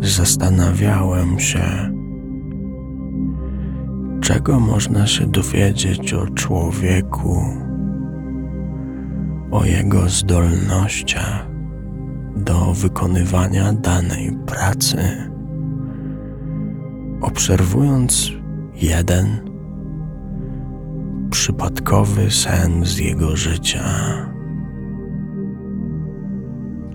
zastanawiałem 0.00 1.40
się, 1.40 1.92
czego 4.20 4.60
można 4.60 5.06
się 5.06 5.26
dowiedzieć 5.26 6.14
o 6.14 6.26
człowieku, 6.26 7.42
o 9.50 9.64
jego 9.64 10.08
zdolnościach 10.08 11.46
do 12.36 12.72
wykonywania 12.74 13.72
danej 13.72 14.38
pracy, 14.46 14.98
obserwując 17.20 18.43
jeden 18.74 19.50
przypadkowy 21.30 22.30
sen 22.30 22.84
z 22.84 22.98
jego 22.98 23.36
życia. 23.36 23.84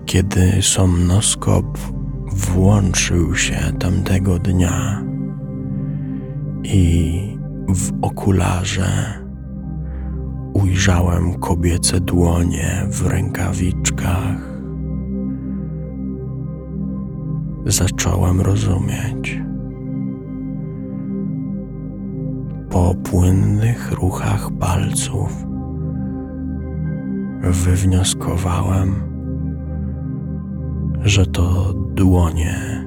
Kiedy 0.06 0.62
somnoskop 0.62 1.78
włączył 2.32 3.34
się 3.34 3.72
tamtego 3.78 4.38
dnia 4.38 5.02
i 6.64 7.20
w 7.68 7.92
okularze 8.02 9.20
ujrzałem 10.52 11.34
kobiece 11.34 12.00
dłonie 12.00 12.86
w 12.90 13.06
rękawiczkach, 13.06 14.60
zacząłem 17.66 18.40
rozumieć. 18.40 19.49
Po 22.70 22.94
płynnych 22.94 23.92
ruchach 23.92 24.50
palców 24.50 25.46
wywnioskowałem, 27.42 28.94
że 31.02 31.26
to 31.26 31.74
dłonie 31.74 32.84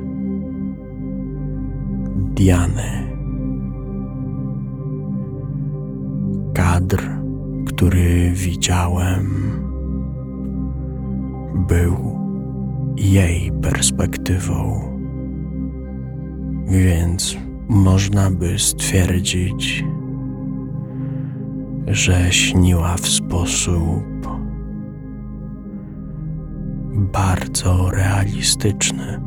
Diany. 2.36 3.14
Kadr, 6.54 7.10
który 7.66 8.32
widziałem, 8.32 9.30
był 11.68 12.20
jej 12.98 13.52
perspektywą, 13.62 14.82
więc 16.68 17.38
można 17.70 18.32
by 18.32 18.60
stwierdzić, 18.60 19.86
że 21.88 22.32
śniła 22.32 22.96
w 22.98 23.08
sposób 23.08 24.04
bardzo 26.94 27.90
realistyczny. 27.92 29.22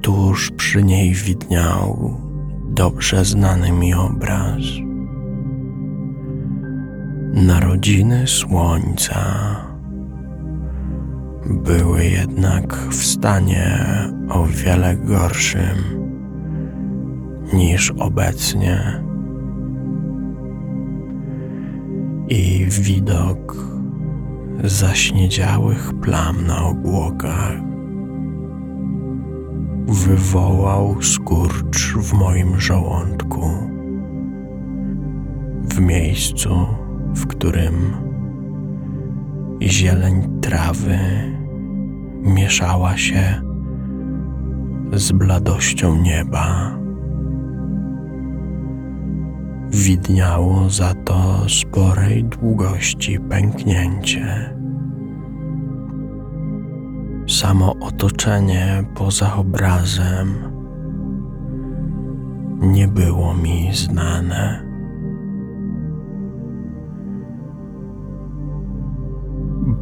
Tuż 0.00 0.50
przy 0.50 0.82
niej 0.82 1.14
widniał 1.14 2.20
dobrze 2.68 3.24
znany 3.24 3.72
mi 3.72 3.94
obraz. 3.94 4.60
Narodziny 7.34 8.26
słońca 8.26 9.24
były 11.46 12.04
jednak 12.04 12.76
w 12.76 13.04
stanie 13.04 13.78
o 14.28 14.46
wiele 14.46 14.96
gorszym 14.96 15.76
niż 17.52 17.90
obecnie. 17.90 19.02
I 22.28 22.66
widok 22.70 23.56
zaśniedziałych 24.64 25.92
plam 26.00 26.46
na 26.46 26.64
obłokach 26.64 27.54
wywołał 29.86 31.02
skurcz 31.02 31.94
w 31.94 32.12
moim 32.12 32.60
żołądku. 32.60 33.50
W 35.62 35.80
miejscu, 35.80 36.66
w 37.14 37.26
którym 37.26 37.74
zieleń 39.62 40.23
trawy 40.44 40.98
mieszała 42.22 42.96
się 42.96 43.42
z 44.92 45.12
bladością 45.12 45.96
nieba. 45.96 46.78
Widniało 49.70 50.70
za 50.70 50.94
to 50.94 51.48
sporej 51.48 52.24
długości 52.24 53.20
pęknięcie. 53.20 54.54
Samo 57.28 57.74
otoczenie 57.80 58.84
poza 58.94 59.36
obrazem 59.36 60.34
nie 62.60 62.88
było 62.88 63.34
mi 63.34 63.70
znane. 63.72 64.63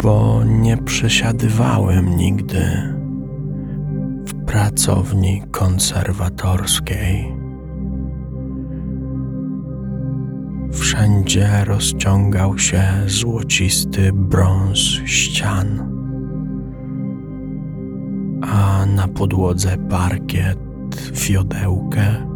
Bo 0.03 0.45
nie 0.45 0.77
przesiadywałem 0.77 2.17
nigdy 2.17 2.95
w 4.27 4.45
pracowni 4.47 5.43
konserwatorskiej. 5.51 7.37
Wszędzie 10.73 11.49
rozciągał 11.65 12.59
się 12.59 12.83
złocisty 13.07 14.12
brąz 14.12 14.79
ścian, 15.05 15.93
a 18.43 18.87
na 18.87 19.09
podłodze 19.09 19.77
parkiet 19.79 20.59
fiodełkę 21.15 22.33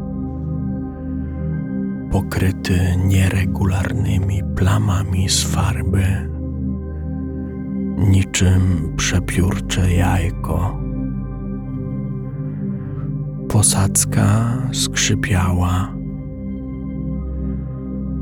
pokryty 2.11 2.81
nieregularnymi 3.05 4.43
plamami 4.57 5.29
z 5.29 5.43
farby 5.45 6.36
niczym 7.97 8.93
przepiórcze 8.97 9.93
jajko. 9.93 10.81
Posadzka 13.49 14.53
skrzypiała 14.73 15.93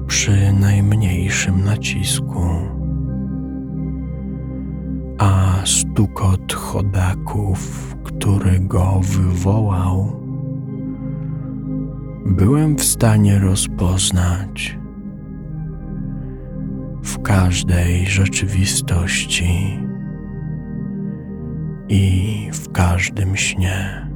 przy 0.07 0.53
najmniejszym 0.53 1.65
nacisku, 1.65 2.45
a 5.19 5.63
stukot 5.65 6.53
chodaków, 6.53 7.95
który 8.05 8.61
go 8.61 9.01
wywołał, 9.03 10.21
byłem 12.27 12.77
w 12.77 12.85
stanie 12.85 13.39
rozpoznać 13.39 14.84
w 17.05 17.23
każdej 17.23 18.07
rzeczywistości 18.07 19.81
i 21.89 22.51
w 22.53 22.73
każdym 22.73 23.37
śnie. 23.37 24.09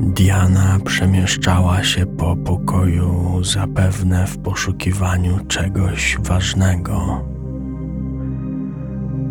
Diana 0.00 0.78
przemieszczała 0.84 1.84
się 1.84 2.06
po 2.06 2.36
pokoju 2.36 3.44
zapewne 3.44 4.26
w 4.26 4.38
poszukiwaniu 4.38 5.38
czegoś 5.48 6.18
ważnego. 6.20 7.24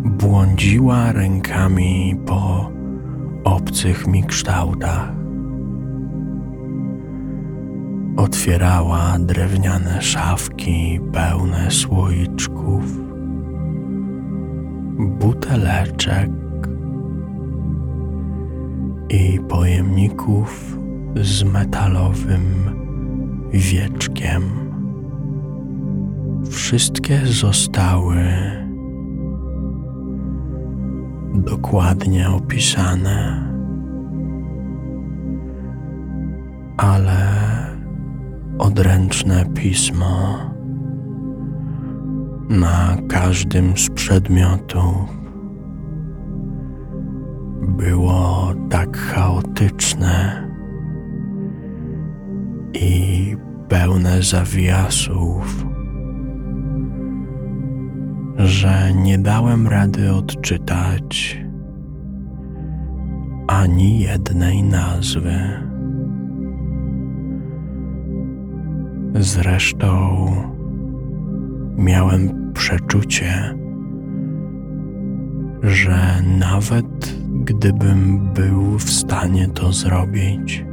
Błądziła 0.04 1.12
rękami 1.12 2.16
po 2.26 2.70
obcych 3.44 4.06
mi 4.06 4.24
kształtach 4.24 5.21
Otwierała 8.16 9.18
drewniane 9.18 10.02
szafki 10.02 11.00
pełne 11.12 11.70
słoiczków, 11.70 12.84
buteleczek 14.98 16.30
i 19.08 19.40
pojemników 19.48 20.78
z 21.20 21.42
metalowym 21.42 22.42
wieczkiem. 23.52 24.42
Wszystkie 26.50 27.20
zostały 27.26 28.16
dokładnie 31.34 32.30
opisane, 32.30 33.48
ale 36.76 37.31
odręczne 38.62 39.44
pismo 39.54 40.38
na 42.48 42.96
każdym 43.08 43.78
z 43.78 43.90
przedmiotów 43.90 45.22
było 47.68 48.54
tak 48.70 48.96
chaotyczne 48.96 50.48
i 52.74 53.36
pełne 53.68 54.22
zawiasów, 54.22 55.66
że 58.36 58.92
nie 58.94 59.18
dałem 59.18 59.68
rady 59.68 60.12
odczytać 60.14 61.40
ani 63.48 64.00
jednej 64.00 64.62
nazwy. 64.62 65.71
Zresztą 69.14 70.26
miałem 71.76 72.52
przeczucie, 72.52 73.58
że 75.62 76.22
nawet 76.38 77.16
gdybym 77.44 78.28
był 78.34 78.78
w 78.78 78.90
stanie 78.90 79.48
to 79.48 79.72
zrobić, 79.72 80.64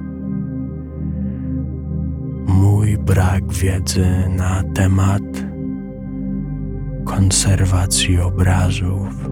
mój 2.48 2.98
brak 2.98 3.54
wiedzy 3.54 4.08
na 4.38 4.64
temat 4.74 5.24
konserwacji 7.06 8.20
obrazów 8.20 9.30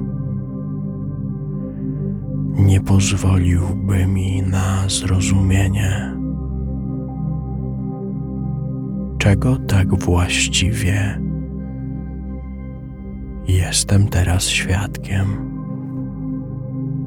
nie 2.58 2.82
pozwoliłby 2.82 4.08
mi 4.08 4.42
na 4.42 4.90
zrozumienie, 4.90 6.17
czego 9.28 9.56
tak 9.56 9.96
właściwie 10.00 11.22
jestem 13.48 14.08
teraz 14.08 14.44
świadkiem. 14.44 15.28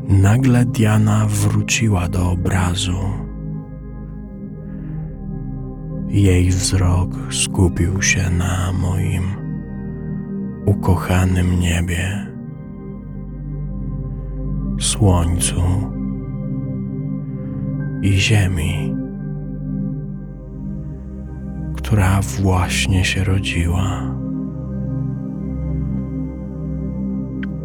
Nagle 0.09 0.65
Diana 0.65 1.27
wróciła 1.27 2.09
do 2.09 2.31
obrazu. 2.31 2.99
Jej 6.09 6.49
wzrok 6.49 7.11
skupił 7.31 8.03
się 8.03 8.31
na 8.31 8.73
moim 8.73 9.23
ukochanym 10.67 11.61
niebie, 11.61 12.27
słońcu 14.81 15.63
i 18.03 18.13
ziemi, 18.13 19.00
która 21.91 22.21
właśnie 22.43 23.05
się 23.05 23.25
rodziła. 23.25 24.15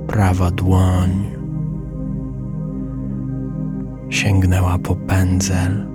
Prawa 0.08 0.52
dłoń 0.52 1.10
sięgnęła 4.10 4.78
po 4.78 4.96
pędzel 4.96 5.88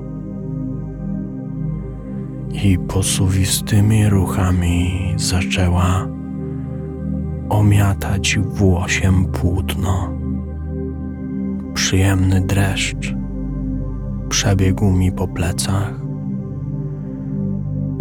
i 2.64 2.78
posuwistymi 2.78 4.08
ruchami 4.08 5.14
zaczęła 5.16 6.06
omiatać 7.48 8.38
włosiem 8.38 9.24
płótno. 9.24 10.10
Przyjemny 11.74 12.40
dreszcz 12.40 13.14
przebiegł 14.28 14.90
mi 14.90 15.12
po 15.12 15.28
plecach, 15.28 16.09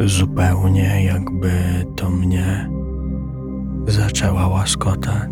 zupełnie 0.06 1.04
jakby 1.04 1.52
to 1.96 2.10
mnie 2.10 2.70
zaczęła 3.88 4.48
łaskotać. 4.48 5.32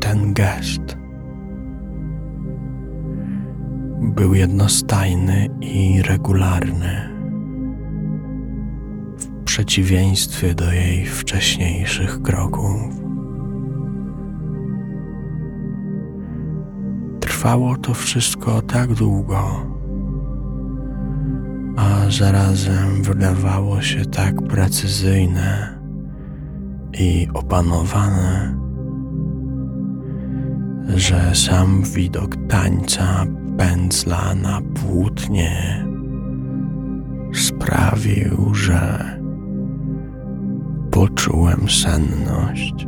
Ten 0.00 0.34
gest 0.34 0.96
był 4.02 4.34
jednostajny 4.34 5.48
i 5.60 6.02
regularny, 6.02 7.08
w 9.16 9.44
przeciwieństwie 9.44 10.54
do 10.54 10.72
jej 10.72 11.06
wcześniejszych 11.06 12.22
kroków. 12.22 13.02
Trwało 17.20 17.76
to 17.76 17.94
wszystko 17.94 18.62
tak 18.62 18.94
długo, 18.94 19.71
a 21.76 22.10
zarazem 22.10 23.02
wydawało 23.02 23.82
się 23.82 24.04
tak 24.04 24.42
precyzyjne 24.42 25.78
i 26.98 27.28
opanowane, 27.34 28.56
że 30.88 31.34
sam 31.34 31.82
widok 31.82 32.36
tańca 32.48 33.26
pędzla 33.58 34.34
na 34.34 34.60
płótnie 34.74 35.86
sprawił, 37.32 38.54
że 38.54 39.04
poczułem 40.90 41.70
senność. 41.70 42.86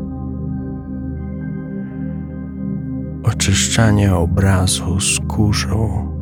Oczyszczanie 3.23 4.14
obrazu 4.14 4.99
kurzu 5.29 6.13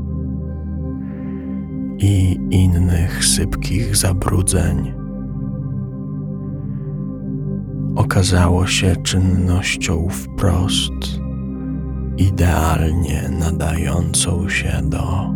i 1.99 2.39
innych 2.51 3.25
sypkich 3.25 3.97
zabrudzeń 3.97 4.95
okazało 7.97 8.67
się 8.67 8.97
czynnością 8.97 10.09
wprost 10.09 10.93
idealnie 12.17 13.29
nadającą 13.29 14.49
się 14.49 14.81
do 14.83 15.35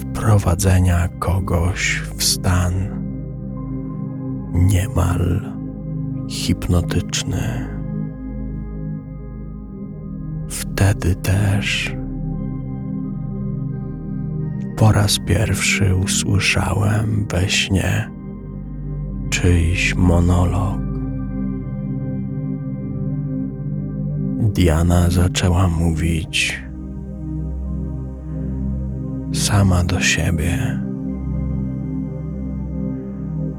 wprowadzenia 0.00 1.08
kogoś 1.08 2.02
w 2.16 2.24
stan 2.24 2.74
niemal 4.52 5.40
hipnotyczny. 6.30 7.68
Wtedy 10.48 11.14
też 11.14 11.96
po 14.78 14.92
raz 14.92 15.18
pierwszy 15.18 15.96
usłyszałem 15.96 17.26
we 17.30 17.48
śnie 17.48 18.10
czyjś 19.30 19.94
monolog. 19.94 20.78
Diana 24.54 25.10
zaczęła 25.10 25.68
mówić 25.68 26.62
sama 29.32 29.84
do 29.84 30.00
siebie 30.00 30.80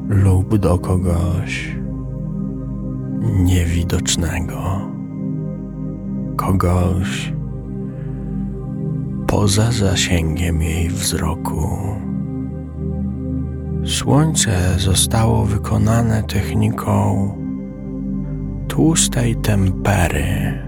lub 0.09 0.57
do 0.57 0.79
kogoś 0.79 1.75
niewidocznego, 3.43 4.81
kogoś 6.35 7.33
poza 9.29 9.71
zasięgiem 9.71 10.61
jej 10.61 10.89
wzroku. 10.89 11.67
Słońce 13.85 14.51
zostało 14.77 15.45
wykonane 15.45 16.23
techniką 16.23 17.29
tłustej 18.67 19.35
tempery 19.35 20.59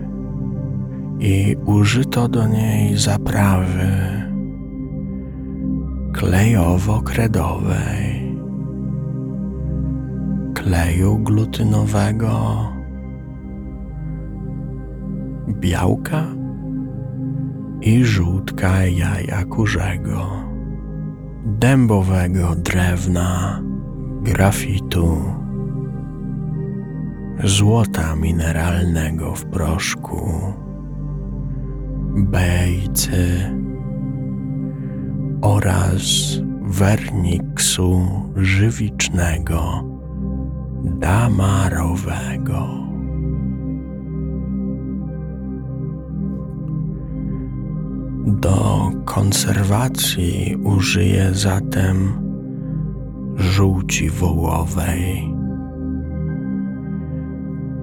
i 1.19 1.56
użyto 1.65 2.28
do 2.28 2.47
niej 2.47 2.97
zaprawy 2.97 3.91
klejowo-kredowej, 6.13 8.38
kleju 10.54 11.17
glutynowego, 11.17 12.67
białka 15.50 16.40
i 17.82 18.06
żółtka 18.06 18.86
jaja 18.86 19.46
kurzego, 19.46 20.29
dębowego 21.46 22.56
drewna, 22.56 23.62
grafitu, 24.21 25.17
złota 27.44 28.15
mineralnego 28.15 29.36
w 29.36 29.46
proszku 29.46 30.54
bejcy 32.15 33.52
oraz 35.42 36.02
werniksu 36.62 38.02
żywicznego 38.36 39.84
damarowego. 40.84 42.81
Do 48.26 48.92
konserwacji 49.06 50.56
użyję 50.63 51.30
zatem 51.34 52.12
żółci 53.36 54.10
wołowej, 54.10 55.34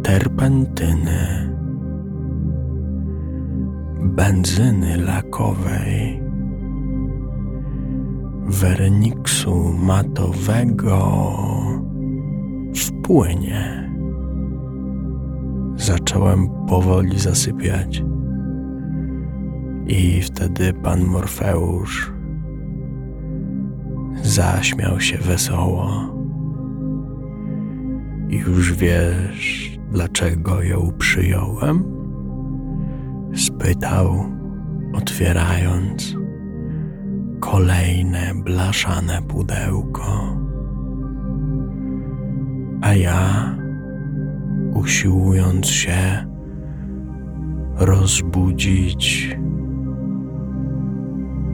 terpentyny, 0.02 1.52
benzyny 4.02 4.96
lakowej, 4.96 6.22
werniksu 8.46 9.72
matowego 9.82 10.98
płynie. 13.08 13.90
Zacząłem 15.76 16.48
powoli 16.66 17.18
zasypiać. 17.18 18.02
I 19.88 20.22
wtedy 20.22 20.72
pan 20.72 21.04
Morfeusz 21.04 22.12
zaśmiał 24.22 25.00
się 25.00 25.18
wesoło. 25.18 26.14
Już 28.28 28.74
wiesz, 28.74 29.78
dlaczego 29.92 30.62
ją 30.62 30.92
przyjąłem? 30.98 31.84
Spytał, 33.34 34.24
otwierając 34.94 36.16
kolejne 37.40 38.34
blaszane 38.44 39.22
pudełko. 39.22 40.36
A 42.80 42.94
ja, 42.94 43.54
usiłując 44.74 45.66
się 45.66 46.26
rozbudzić, 47.76 49.36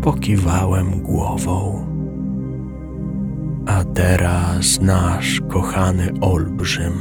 pokiwałem 0.04 1.00
głową. 1.02 1.86
A 3.66 3.84
teraz 3.84 4.80
nasz 4.80 5.40
kochany 5.48 6.10
olbrzym, 6.20 6.92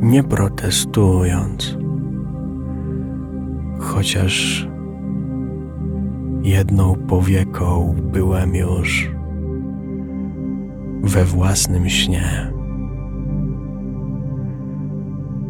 nie 0.00 0.22
protestując, 0.22 1.78
chociaż 3.78 4.66
jedną 6.42 6.94
powieką 6.94 7.94
byłem 8.12 8.54
już 8.54 9.10
we 11.02 11.24
własnym 11.24 11.88
śnie. 11.88 12.52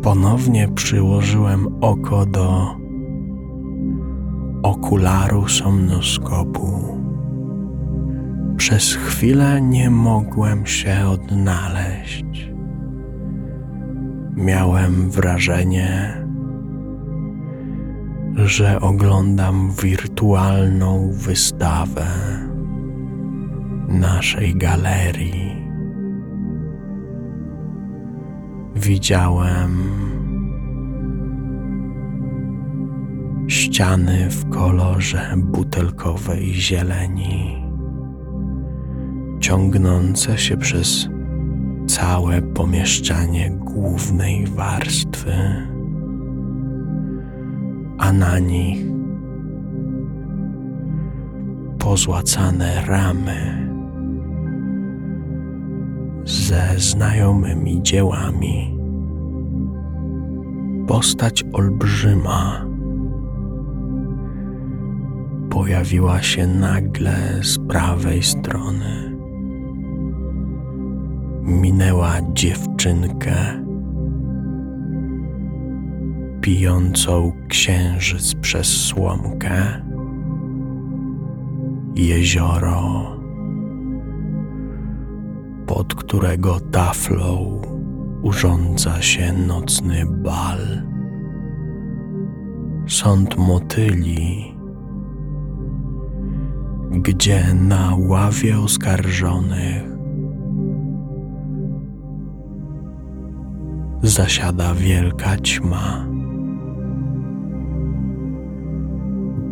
Ponownie 0.03 0.69
przyłożyłem 0.75 1.67
oko 1.81 2.27
do 2.27 2.79
okularu 4.63 5.49
somnoskopu. 5.49 6.99
Przez 8.57 8.95
chwilę 8.95 9.63
nie 9.63 9.91
mogłem 9.91 10.67
się 10.67 11.07
odnaleźć. 11.09 12.25
Miałem 14.37 15.11
wrażenie, 15.11 16.23
że 18.35 18.81
oglądam 18.81 19.73
wirtualną 19.83 21.11
wystawę 21.13 22.07
naszej 23.89 24.55
galerii. 24.55 25.69
Widziałem 28.77 29.71
ściany 33.49 34.31
w 34.31 34.49
kolorze 34.49 35.35
butelkowej 35.37 36.55
zieleni, 36.55 37.65
ciągnące 39.41 40.39
się 40.39 40.57
przez 40.57 41.09
całe 41.87 42.43
pomieszczenie 42.43 43.51
głównej 43.51 44.47
warstwy, 44.47 45.33
a 47.99 48.13
na 48.13 48.39
nich 48.39 48.87
pozłacane 51.79 52.83
ramy 52.87 53.69
ze 56.25 56.79
znajomymi 56.79 57.83
dziełami. 57.83 58.79
Postać 60.87 61.45
olbrzyma 61.53 62.68
pojawiła 65.51 66.23
się 66.23 66.47
nagle 66.47 67.17
z 67.43 67.59
prawej 67.59 68.23
strony. 68.23 69.17
Minęła 71.43 72.13
dziewczynkę 72.33 73.35
pijącą 76.41 77.33
księżyc 77.49 78.35
przez 78.35 78.67
słomkę, 78.67 79.83
jezioro 81.95 83.19
pod 85.69 85.95
którego 85.95 86.61
taflą 86.61 87.61
urządza 88.23 89.03
się 89.03 89.33
nocny 89.33 90.07
bal. 90.07 90.83
Sąd 92.87 93.37
motyli, 93.39 94.58
gdzie 96.91 97.55
na 97.55 97.97
ławie 97.99 98.59
oskarżonych 98.59 99.83
zasiada 104.03 104.75
wielka 104.75 105.37
ćma. 105.37 106.07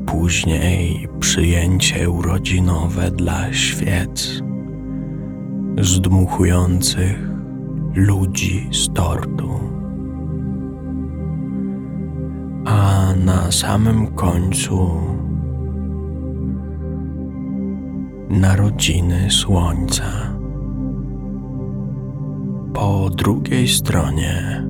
Później 0.06 1.08
przyjęcie 1.20 2.10
urodzinowe 2.10 3.10
dla 3.10 3.52
świec 3.52 4.42
zdmuchujących 5.80 7.18
ludzi 7.94 8.68
z 8.72 8.92
tortu. 8.92 9.60
A 12.64 13.12
na 13.24 13.52
samym 13.52 14.06
końcu 14.06 14.90
narodziny 18.30 19.30
słońca. 19.30 20.04
Po 22.74 23.10
drugiej 23.10 23.68
stronie 23.68 24.66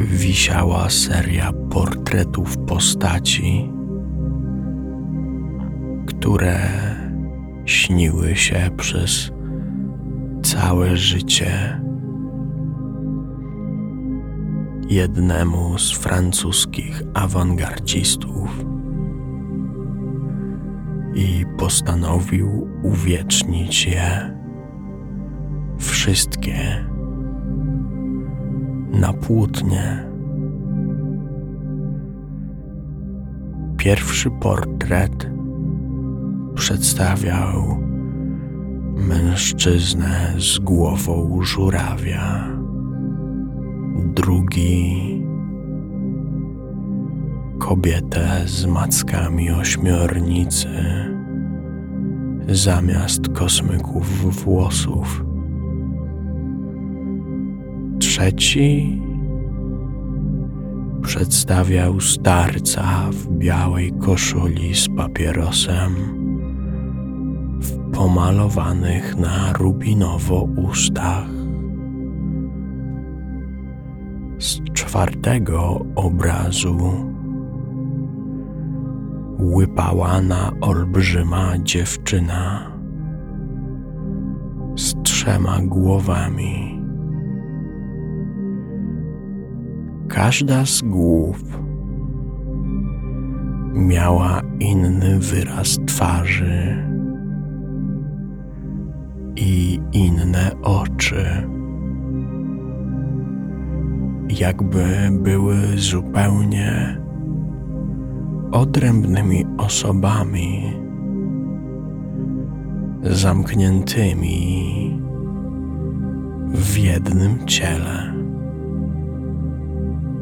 wisiała 0.00 0.90
seria 0.90 1.52
portretów 1.70 2.58
postaci, 2.58 3.72
które 6.06 6.58
śniły 7.64 8.36
się 8.36 8.70
przez 8.76 9.30
całe 10.42 10.96
życie 10.96 11.80
jednemu 14.88 15.78
z 15.78 15.92
francuskich 15.92 17.02
awangardzistów 17.14 18.67
i 21.18 21.44
postanowił 21.56 22.68
uwiecznić 22.82 23.86
je 23.86 24.36
wszystkie 25.78 26.86
na 28.92 29.12
płótnie. 29.12 30.08
Pierwszy 33.76 34.30
portret 34.30 35.30
przedstawiał 36.54 37.78
mężczyznę 38.96 40.34
z 40.38 40.58
głową 40.58 41.38
żurawia. 41.42 42.48
Drugi 44.14 45.27
kobietę 47.58 48.42
z 48.46 48.66
mackami 48.66 49.50
ośmiornicy 49.50 50.68
zamiast 52.48 53.28
kosmyków 53.28 54.34
włosów. 54.44 55.24
Trzeci 57.98 59.02
przedstawiał 61.02 62.00
starca 62.00 63.10
w 63.10 63.28
białej 63.28 63.92
koszuli 63.92 64.74
z 64.74 64.88
papierosem 64.96 65.94
w 67.60 67.92
pomalowanych 67.92 69.16
na 69.16 69.52
rubinowo 69.52 70.42
ustach. 70.42 71.28
Z 74.38 74.60
czwartego 74.72 75.84
obrazu 75.94 76.78
łypała 79.38 80.20
na 80.20 80.52
olbrzyma 80.60 81.58
dziewczyna 81.58 82.72
z 84.76 84.94
trzema 85.02 85.58
głowami. 85.62 86.82
Każda 90.08 90.66
z 90.66 90.82
głów 90.82 91.44
miała 93.74 94.40
inny 94.60 95.18
wyraz 95.18 95.78
twarzy 95.86 96.84
i 99.36 99.80
inne 99.92 100.50
oczy, 100.62 101.24
jakby 104.28 104.84
były 105.12 105.56
zupełnie 105.76 106.98
odrębnymi 108.52 109.44
osobami, 109.58 110.72
zamkniętymi 113.02 115.00
w 116.54 116.78
jednym 116.78 117.46
ciele. 117.46 118.14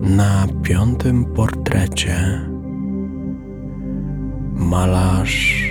Na 0.02 0.46
piątym 0.62 1.24
portrecie 1.24 2.40
malarz 4.52 5.66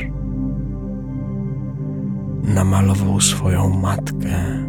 namalował 2.43 3.21
swoją 3.21 3.69
matkę, 3.69 4.65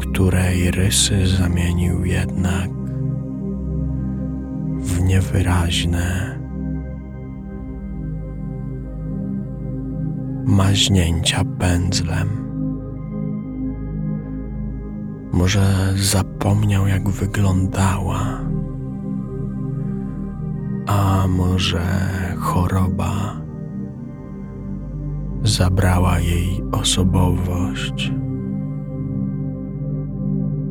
której 0.00 0.70
rysy 0.70 1.26
zamienił 1.26 2.04
jednak 2.04 2.81
w 4.82 5.00
niewyraźne 5.00 6.38
maźnięcia 10.46 11.44
pędzlem. 11.58 12.28
Może 15.32 15.94
zapomniał, 15.96 16.86
jak 16.86 17.08
wyglądała, 17.08 18.40
a 20.86 21.26
może 21.28 21.82
choroba 22.38 23.42
zabrała 25.42 26.18
jej 26.18 26.62
osobowość 26.72 28.12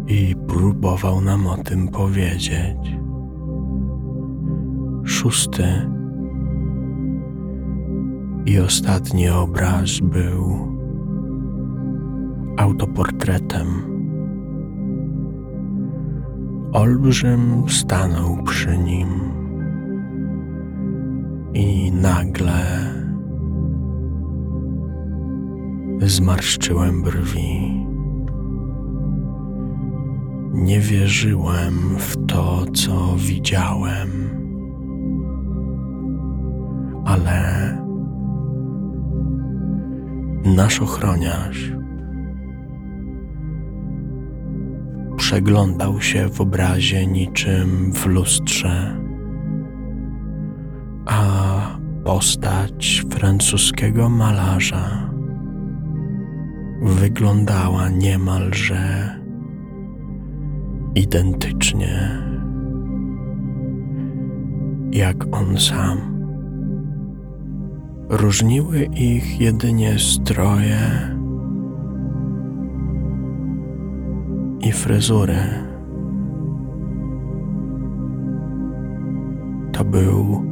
i 0.08 0.36
próbował 0.48 1.22
nam 1.22 1.48
o 1.48 1.58
tym 1.58 1.88
powiedzieć. 1.88 3.01
Szósty. 5.12 5.64
I 8.46 8.60
ostatni 8.60 9.30
obraz 9.30 10.00
był 10.00 10.68
autoportretem. 12.58 13.68
Olbrzym 16.74 17.64
stanął 17.70 18.44
przy 18.44 18.78
nim 18.78 19.08
i 21.54 21.92
nagle 21.92 22.64
zmarszczyłem 26.02 27.02
brwi. 27.02 27.86
Nie 30.54 30.80
wierzyłem 30.80 31.74
w 31.98 32.26
to, 32.28 32.66
co 32.74 33.16
widziałem, 33.18 34.31
ale 37.06 37.78
nasz 40.46 40.82
ochroniarz 40.82 41.72
przeglądał 45.18 46.02
się 46.02 46.30
w 46.30 46.42
obrazie 46.42 47.08
niczym 47.08 47.94
w 47.94 48.06
lustrze, 48.06 48.98
a 51.06 51.22
postać 52.04 53.06
francuskiego 53.10 54.10
malarza 54.10 55.12
wyglądała 56.82 57.90
niemalże 57.90 59.16
identycznie 60.96 62.22
jak 64.92 65.36
on 65.36 65.58
sam. 65.58 66.11
Różniły 68.12 68.84
ich 68.84 69.40
jedynie 69.40 70.00
stroje 70.00 70.80
i 74.62 74.72
fryzury. 74.72 75.40
To 79.72 79.86
był 79.86 80.46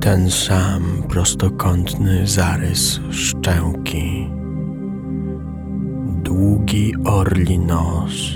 ten 0.00 0.30
sam 0.30 0.82
prostokątny 1.08 2.26
zarys 2.26 3.00
szczęki, 3.10 4.30
długi 6.22 6.94
orli 7.04 7.58
nos, 7.58 8.32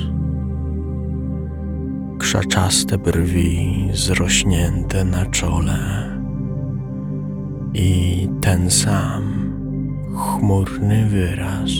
krzaczaste 2.18 2.98
brwi 2.98 3.88
zrośnięte 3.92 5.04
na 5.04 5.26
czole 5.26 6.17
i 7.78 8.26
ten 8.40 8.70
sam 8.70 9.22
chmurny 10.10 11.06
wyraz 11.06 11.70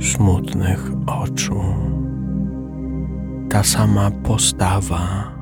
smutnych 0.00 0.92
oczu. 1.06 1.60
Ta 3.48 3.62
sama 3.64 4.10
postawa, 4.10 5.32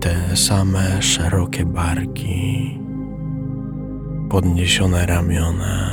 te 0.00 0.36
same 0.36 1.02
szerokie 1.02 1.64
barki, 1.64 2.80
podniesione 4.28 5.06
ramiona, 5.06 5.90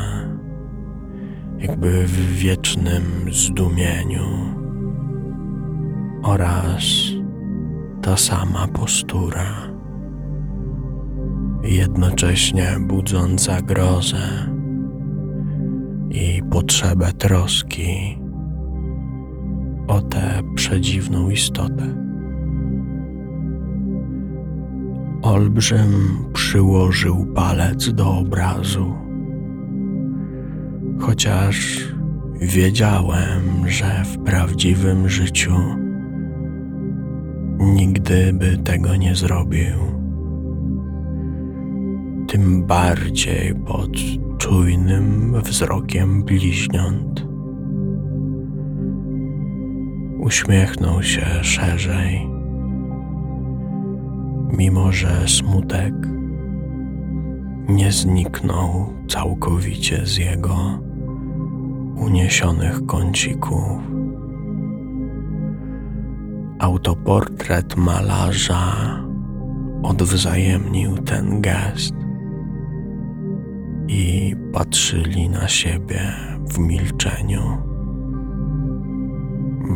jakby 1.58 2.03
w 2.08 2.36
wiecznym 2.36 3.03
zdumieniu, 3.32 4.28
oraz 6.24 6.84
ta 8.01 8.18
sama 8.18 8.68
postura, 8.68 9.76
jednocześnie 11.68 12.68
budząca 12.80 13.61
grozę 13.61 14.49
i 16.09 16.41
potrzebę 16.51 17.13
troski 17.13 18.20
o 19.88 20.01
tę 20.01 20.43
przedziwną 20.55 21.30
istotę. 21.30 22.07
Olbrzym 25.22 25.91
przyłożył 26.34 27.26
palec 27.26 27.93
do 27.93 28.18
obrazu, 28.18 28.93
chociaż 30.99 31.88
wiedziałem, 32.41 33.68
że 33.68 34.03
w 34.03 34.24
prawdziwym 34.24 35.09
życiu 35.09 35.55
nigdy 37.59 38.34
by 38.34 38.57
tego 38.57 38.95
nie 38.95 39.15
zrobił. 39.15 39.97
Tym 42.28 42.63
bardziej 42.63 43.55
pod 43.55 43.91
czujnym 44.38 45.41
wzrokiem 45.41 46.23
bliźniąt. 46.23 47.28
Uśmiechnął 50.19 51.03
się 51.03 51.25
szerzej, 51.41 52.30
mimo 54.57 54.91
że 54.91 55.28
smutek 55.28 55.93
nie 57.69 57.91
zniknął 57.91 58.93
całkowicie 59.07 60.05
z 60.05 60.17
jego 60.17 60.57
uniesionych 61.95 62.86
kącików. 62.86 63.82
Autoportret 66.59 67.78
malarza 67.78 68.73
odwzajemnił 69.84 70.97
ten 70.97 71.41
gest 71.41 72.07
i 73.88 74.35
patrzyli 74.53 75.29
na 75.29 75.47
siebie 75.47 75.99
w 76.49 76.59
milczeniu. 76.59 77.41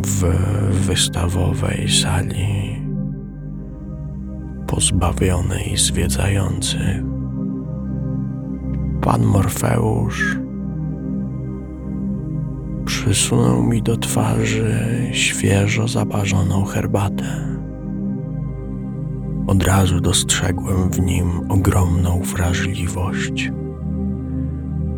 W 0.06 0.24
wystawowej 0.86 1.90
sali, 1.90 2.82
pozbawionej 4.68 5.78
zwiedzających, 5.78 7.04
pan 9.02 9.24
Morfeusz 9.24 10.38
przysunął 12.86 13.64
mi 13.64 13.84
do 13.84 13.98
twarzy 13.98 14.80
świeżo 15.12 15.88
zaparzoną 15.88 16.66
herbatę. 16.66 17.58
Od 19.48 19.64
razu 19.64 20.02
dostrzegłem 20.02 20.90
w 20.90 21.00
nim 21.00 21.28
ogromną 21.50 22.22
wrażliwość 22.22 23.52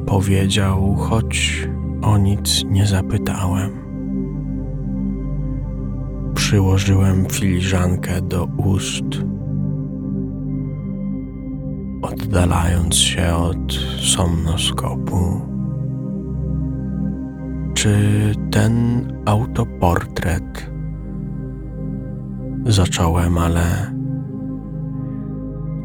powiedział, 0.06 0.96
choć 0.96 1.68
o 2.02 2.18
nic 2.18 2.64
nie 2.70 2.86
zapytałem. 2.86 3.72
Przyłożyłem 6.36 7.26
filiżankę 7.26 8.22
do 8.22 8.46
ust. 8.46 9.06
Od 12.02 12.24
oddalając 12.34 12.96
się 12.96 13.36
od 13.36 13.74
somnoskopu. 14.16 15.42
Czy 17.74 17.96
ten 18.52 19.04
autoportret 19.26 20.72
zacząłem, 22.66 23.38
ale 23.38 23.94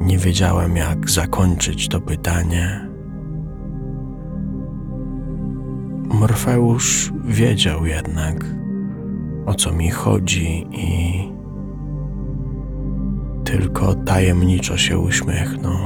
nie 0.01 0.19
wiedziałem, 0.19 0.77
jak 0.77 1.11
zakończyć 1.11 1.89
to 1.89 2.01
pytanie. 2.01 2.88
Morfeusz 6.09 7.13
wiedział 7.25 7.87
jednak, 7.87 8.45
o 9.47 9.55
co 9.55 9.73
mi 9.73 9.91
chodzi 9.91 10.67
i 10.73 11.29
tylko 13.45 13.95
tajemniczo 13.95 14.77
się 14.77 14.99
uśmiechnął. 14.99 15.79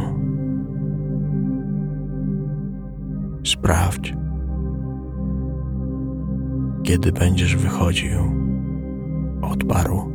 Sprawdź, 3.45 4.15
kiedy 6.83 7.13
będziesz 7.13 7.57
wychodził, 7.57 8.21
odparł. 9.43 10.13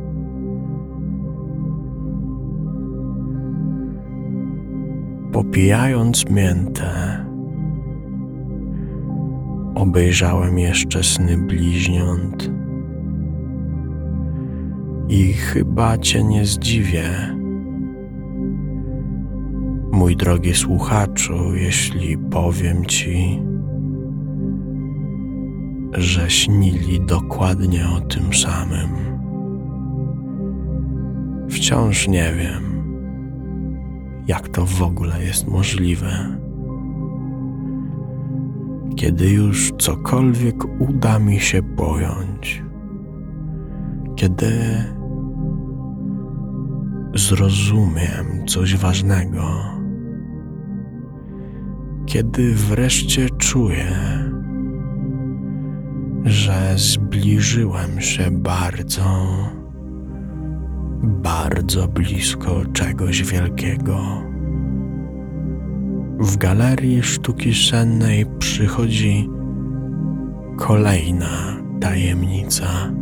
Popijając 5.32 6.30
miętę, 6.30 7.24
obejrzałem 9.78 10.58
jeszcze 10.58 11.02
sny 11.02 11.38
bliźniąt. 11.38 12.50
I 15.08 15.32
chyba 15.32 15.98
cię 15.98 16.24
nie 16.24 16.44
zdziwię, 16.44 17.36
mój 19.92 20.16
drogi 20.16 20.54
słuchaczu, 20.54 21.54
jeśli 21.54 22.18
powiem 22.18 22.84
ci, 22.84 23.42
że 25.92 26.30
śnili 26.30 27.00
dokładnie 27.00 27.84
o 27.96 28.00
tym 28.00 28.34
samym. 28.34 28.90
Wciąż 31.48 32.08
nie 32.08 32.32
wiem, 32.38 32.84
jak 34.26 34.48
to 34.48 34.66
w 34.66 34.82
ogóle 34.82 35.24
jest 35.24 35.48
możliwe. 35.48 36.38
Kiedy 38.98 39.30
już 39.30 39.72
cokolwiek 39.78 40.80
uda 40.80 41.18
mi 41.18 41.40
się 41.40 41.62
pojąć, 41.62 42.64
kiedy 44.16 44.50
zrozumiem 47.14 48.46
coś 48.46 48.76
ważnego, 48.76 49.42
kiedy 52.06 52.54
wreszcie 52.54 53.30
czuję, 53.30 53.96
że 56.24 56.72
zbliżyłem 56.76 58.00
się 58.00 58.30
bardzo, 58.30 59.26
bardzo 61.02 61.88
blisko 61.88 62.64
czegoś 62.72 63.22
wielkiego. 63.22 64.27
W 66.20 66.36
galerii 66.36 67.02
sztuki 67.02 67.54
sennej 67.54 68.26
przychodzi 68.38 69.28
kolejna 70.56 71.56
tajemnica, 71.80 72.92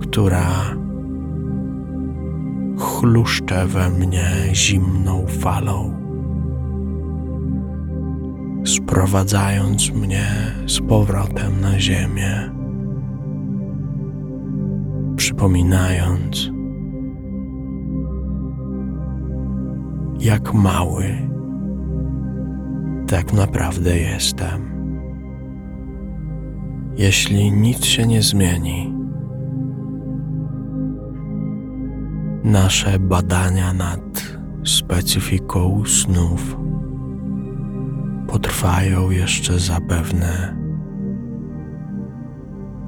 która 0.00 0.76
chluszcze 2.78 3.66
we 3.66 3.90
mnie 3.90 4.30
zimną 4.52 5.26
falą, 5.26 5.96
sprowadzając 8.64 9.90
mnie 9.90 10.26
z 10.66 10.80
powrotem 10.80 11.60
na 11.60 11.80
ziemię, 11.80 12.50
przypominając, 15.16 16.50
jak 20.20 20.54
mały 20.54 21.04
tak 23.06 23.32
naprawdę 23.32 23.98
jestem. 23.98 24.70
Jeśli 26.96 27.52
nic 27.52 27.84
się 27.84 28.06
nie 28.06 28.22
zmieni, 28.22 28.94
nasze 32.44 32.98
badania 32.98 33.72
nad 33.72 34.22
specyfiką 34.64 35.82
snów 35.86 36.56
potrwają 38.26 39.10
jeszcze 39.10 39.58
zapewne 39.58 40.56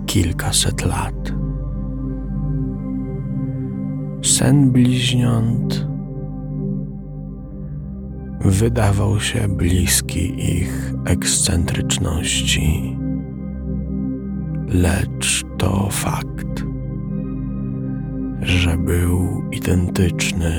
kilkaset 0.06 0.84
lat. 0.84 1.32
Sen 4.22 4.70
bliźniąt 4.72 5.91
wydawał 8.44 9.20
się 9.20 9.48
bliski 9.48 10.54
ich 10.58 10.92
ekscentryczności, 11.04 12.98
lecz 14.68 15.44
to 15.58 15.88
fakt, 15.90 16.64
że 18.40 18.76
był 18.76 19.42
identyczny 19.52 20.54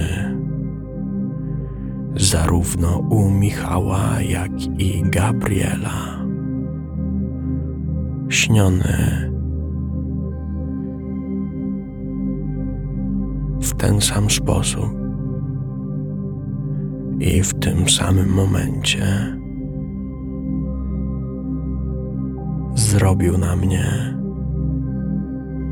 zarówno 2.16 2.98
u 2.98 3.30
Michała, 3.30 4.22
jak 4.22 4.52
i 4.78 5.04
Gabriela. 5.06 6.24
Śniony 8.30 9.32
w 13.62 13.74
ten 13.74 14.02
sam 14.02 14.30
sposób 14.30 15.03
i 17.20 17.44
w 17.44 17.54
tym 17.54 17.90
samym 17.90 18.30
momencie 18.30 19.38
zrobił 22.76 23.38
na 23.38 23.56
mnie 23.56 24.14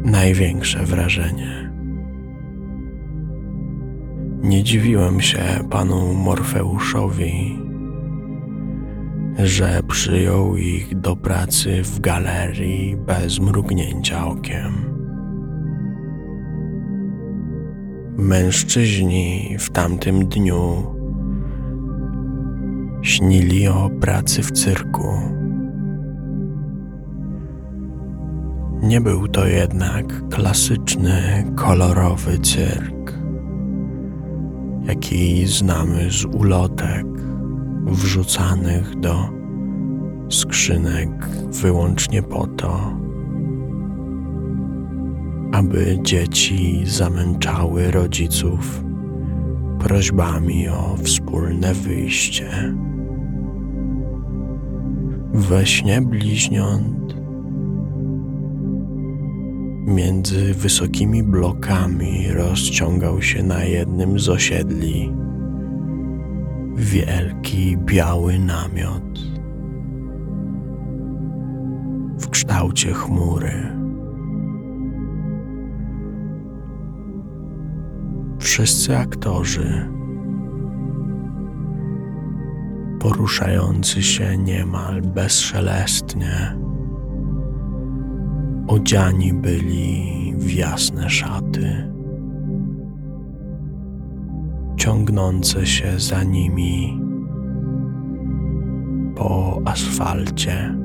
największe 0.06 0.86
wrażenie. 0.86 1.72
Nie 4.44 4.64
dziwiłem 4.64 5.22
się 5.22 5.40
panu 5.70 6.14
Morfeuszowi, 6.14 7.60
że 9.38 9.82
przyjął 9.88 10.58
ich 10.58 11.00
do 11.00 11.16
pracy 11.16 11.84
w 11.84 12.00
galerii 12.00 12.98
bez 12.98 13.40
mrugnięcia 13.40 14.28
okiem. 14.28 14.72
Mężczyźni 18.18 19.56
w 19.60 19.70
tamtym 19.70 20.26
dniu 20.26 21.01
śnili 23.02 23.68
o 23.68 23.90
pracy 24.02 24.44
w 24.44 24.52
cyrku. 24.52 25.08
Nie 28.82 29.02
był 29.02 29.28
to 29.28 29.48
jednak 29.48 30.30
klasyczny, 30.30 31.46
kolorowy 31.56 32.40
cyrk, 32.40 33.14
jaki 34.84 35.46
znamy 35.48 36.12
z 36.12 36.26
ulotek 36.26 37.06
wrzucanych 37.86 39.00
do 39.00 39.30
skrzynek 40.30 41.28
wyłącznie 41.62 42.24
po 42.24 42.48
to, 42.48 42.98
aby 45.52 46.00
dzieci 46.02 46.84
zamęczały 46.86 47.92
rodziców 47.92 48.84
prośbami 49.80 50.70
o 50.70 50.98
wspólne 51.04 51.74
wyjście 51.74 52.74
we 55.34 55.66
śnie 55.66 56.02
bliźniąt 56.02 57.16
między 59.86 60.54
wysokimi 60.54 61.24
blokami 61.24 62.28
rozciągał 62.28 63.22
się 63.22 63.44
na 63.44 63.64
jednym 63.64 64.20
z 64.20 64.30
osiedli 64.30 65.14
wielki 66.76 67.78
biały 67.78 68.40
namiot 68.40 69.20
w 72.20 72.30
kształcie 72.30 72.94
chmury. 72.94 73.72
Wszyscy 78.40 78.98
aktorzy 78.98 79.88
poruszający 83.02 84.04
się 84.04 84.38
niemal 84.38 85.02
bezszelestnie. 85.02 86.58
Odziani 88.68 89.34
byli 89.34 90.34
w 90.38 90.52
jasne 90.54 91.10
szaty. 91.10 91.92
ciągnące 94.82 95.66
się 95.66 96.00
za 96.00 96.24
nimi 96.24 97.02
po 99.16 99.62
asfalcie. 99.66 100.76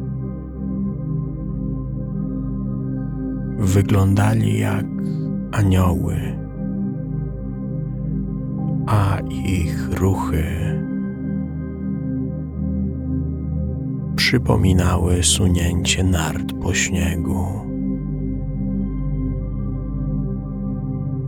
Wyglądali 3.58 4.58
jak 4.58 4.86
anioły, 5.52 6.16
a 8.86 9.18
ich 9.30 9.88
ruchy 9.98 10.76
przypominały 14.26 15.22
sunięcie 15.22 16.04
nart 16.04 16.52
po 16.62 16.74
śniegu. 16.74 17.46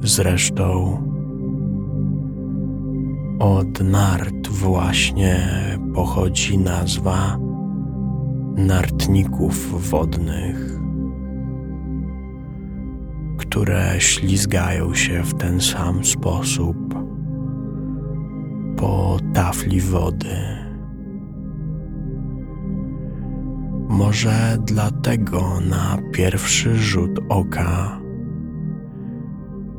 Zresztą 0.03 0.99
od 3.39 3.81
nart 3.81 4.49
właśnie 4.49 5.49
pochodzi 5.95 6.59
nazwa 6.59 7.39
nartników 8.57 9.91
wodnych, 9.91 10.81
które 13.37 13.95
ślizgają 13.99 14.95
się 14.95 15.23
w 15.23 15.35
ten 15.35 15.61
sam 15.61 16.05
sposób 16.05 16.95
po 18.77 19.17
tafli 19.35 19.81
wody. 19.81 20.58
Może 23.99 24.59
dlatego 24.65 25.61
na 25.71 25.99
pierwszy 26.13 26.77
rzut 26.77 27.21
oka 27.29 28.01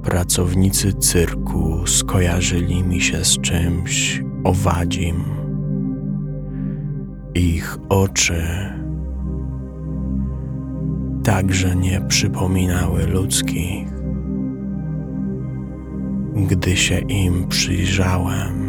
pracownicy 0.04 0.94
cyrku 0.94 1.88
skojarzyli 1.88 2.84
mi 2.84 3.02
się 3.02 3.26
z 3.26 3.40
czymś 3.40 4.24
owadzim. 4.44 5.24
Ich 7.36 7.78
oczy 7.90 8.44
także 11.24 11.76
nie 11.76 12.02
przypominały 12.02 13.08
ludzkich. 13.08 13.88
Gdy 16.50 16.76
się 16.76 17.00
im 17.00 17.48
przyjrzałem, 17.48 18.69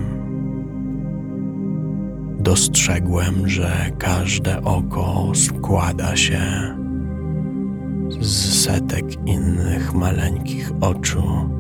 dostrzegłem, 2.41 3.49
że 3.49 3.91
każde 3.99 4.63
oko 4.63 5.33
składa 5.35 6.17
się 6.17 6.41
z 8.21 8.65
setek 8.65 9.27
innych 9.27 9.95
maleńkich 9.95 10.73
oczu, 10.81 11.51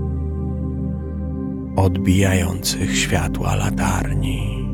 odbijających 1.76 2.99
światła 2.99 3.55
latarni. 3.55 4.68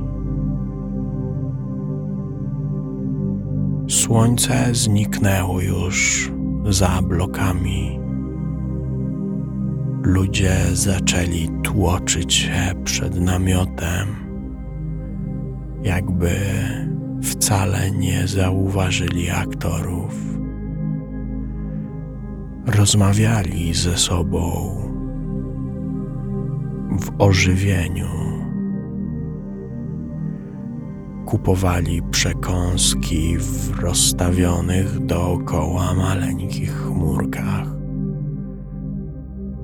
Słońce 3.89 4.75
zniknęło 4.75 5.61
już 5.61 6.31
za 6.69 7.03
blokami. 7.03 8.01
Ludzie 10.03 10.57
zaczęli 10.73 11.49
tłoczyć 11.63 12.35
się 12.35 12.73
przed 12.85 13.21
namiotem, 13.21 14.26
jakby 15.83 16.31
wcale 17.23 17.91
nie 17.91 18.29
zauważyli 18.29 19.31
aktorów 19.31 20.37
rozmawiali 22.67 23.75
ze 23.75 23.97
sobą 23.97 24.73
w 27.01 27.11
ożywieniu. 27.19 28.09
Kupowali 31.27 32.03
przekąski 32.11 33.37
w 33.39 33.79
rozstawionych 33.79 35.07
dookoła 35.07 35.95
maleńkich 35.95 36.73
chmurkach 36.73 37.69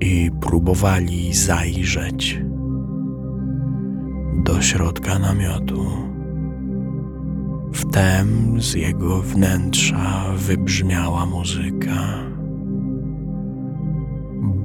i 0.01 0.31
próbowali 0.41 1.35
zajrzeć 1.35 2.41
do 4.43 4.63
środka 4.63 5.19
namiotu. 5.19 5.87
Wtem 7.73 8.61
z 8.61 8.75
jego 8.75 9.23
wnętrza 9.23 10.25
wybrzmiała 10.37 11.27
muzyka 11.27 12.33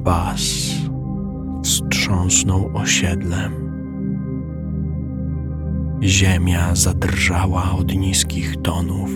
bas 0.04 0.72
wstrząsnął 1.64 2.70
osiedlem. 2.74 3.52
Ziemia 6.04 6.76
zadrżała 6.76 7.72
od 7.72 7.96
niskich 7.96 8.62
tonów, 8.62 9.10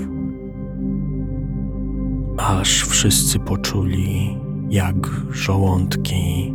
aż 2.37 2.83
wszyscy 2.83 3.39
poczuli, 3.39 4.37
jak 4.69 4.95
żołądki 5.31 6.53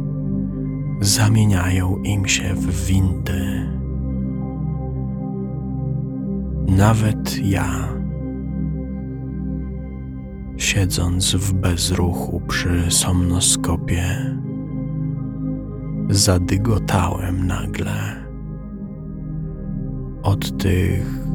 zamieniają 1.01 1.97
im 1.97 2.29
się 2.29 2.55
w 2.55 2.87
windy. 2.87 3.77
Nawet 6.69 7.39
ja 7.45 7.89
siedząc 10.57 11.35
w 11.35 11.53
bezruchu 11.53 12.43
przy 12.49 12.91
somnoskopie, 12.91 14.37
zadygotałem 16.11 17.47
nagle 17.47 18.27
od 20.23 20.59
tych 20.59 21.27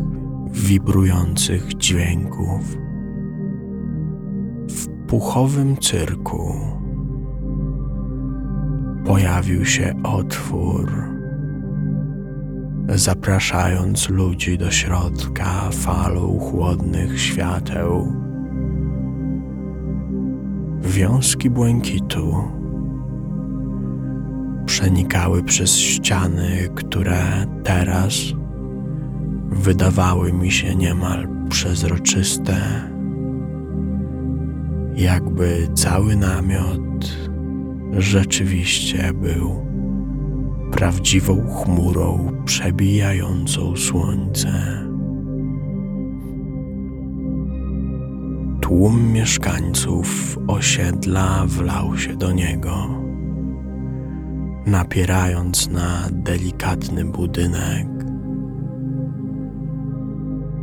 wibrujących 0.51 1.73
dźwięków. 1.73 2.77
W 4.69 4.87
puchowym 5.07 5.77
cyrku 5.77 6.53
pojawił 9.05 9.65
się 9.65 9.93
otwór, 10.03 11.10
zapraszając 12.97 14.09
ludzi 14.09 14.57
do 14.57 14.71
środka 14.71 15.69
falą 15.71 16.39
chłodnych 16.39 17.21
świateł. 17.21 18.13
Wiązki 20.81 21.49
błękitu 21.49 22.35
przenikały 24.65 25.43
przez 25.43 25.77
ściany, 25.77 26.69
które 26.75 27.45
teraz 27.63 28.13
wydawały 29.49 30.33
mi 30.33 30.51
się 30.51 30.75
niemal 30.75 31.27
przezroczyste, 31.49 32.57
jakby 34.95 35.67
cały 35.75 36.15
namiot 36.15 37.17
rzeczywiście 37.97 39.13
był 39.13 39.70
prawdziwą 40.71 41.47
chmurą 41.47 42.31
przebijającą 42.45 43.75
słońce. 43.75 44.51
Tłum 48.61 49.11
mieszkańców 49.11 50.37
osiedla 50.47 51.45
wlał 51.47 51.97
się 51.97 52.15
do 52.15 52.31
niego, 52.31 52.87
napierając 54.65 55.69
na 55.69 56.09
delikatny 56.11 57.05
budynek, 57.05 57.87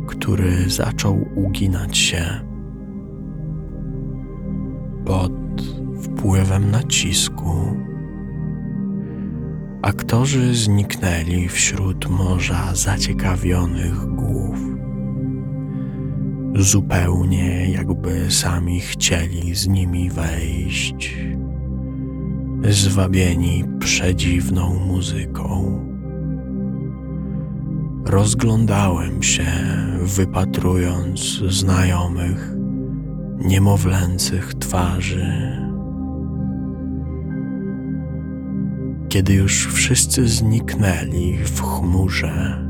który 0.07 0.69
zaczął 0.69 1.25
uginać 1.35 1.97
się 1.97 2.25
pod 5.05 5.31
wpływem 6.01 6.71
nacisku. 6.71 7.88
Aktorzy 9.81 10.55
zniknęli 10.55 11.47
wśród 11.49 12.09
morza 12.09 12.75
zaciekawionych 12.75 14.05
głów 14.05 14.57
zupełnie 16.55 17.71
jakby 17.71 18.31
sami 18.31 18.79
chcieli 18.79 19.55
z 19.55 19.67
nimi 19.67 20.09
wejść, 20.09 21.17
zwabieni 22.69 23.63
przedziwną 23.79 24.79
muzyką. 24.87 25.79
Rozglądałem 28.05 29.23
się, 29.23 29.51
wypatrując 30.03 31.19
znajomych, 31.47 32.51
niemowlęcych 33.37 34.53
twarzy. 34.53 35.68
Kiedy 39.09 39.33
już 39.33 39.67
wszyscy 39.67 40.27
zniknęli 40.27 41.37
w 41.37 41.61
chmurze, 41.61 42.65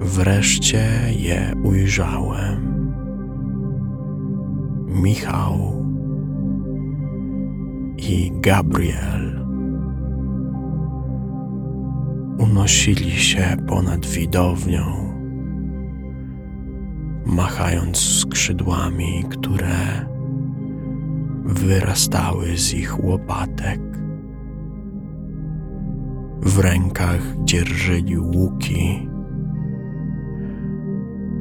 Wreszcie 0.00 0.88
je 1.18 1.52
ujrzałem. 1.64 2.92
Michał 4.86 5.84
i 7.98 8.32
Gabriel. 8.40 9.38
unosili 12.38 13.10
się 13.10 13.56
ponad 13.66 14.06
widownią, 14.06 15.14
machając 17.26 17.98
skrzydłami, 17.98 19.24
które 19.30 20.06
wyrastały 21.44 22.56
z 22.56 22.74
ich 22.74 23.04
łopatek. 23.04 23.87
W 26.42 26.58
rękach 26.58 27.34
dzierżyli 27.44 28.18
łuki. 28.18 29.08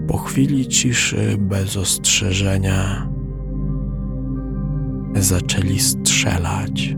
Po 0.07 0.17
chwili 0.17 0.67
ciszy 0.67 1.37
bez 1.39 1.77
ostrzeżenia 1.77 3.09
zaczęli 5.15 5.79
strzelać 5.79 6.95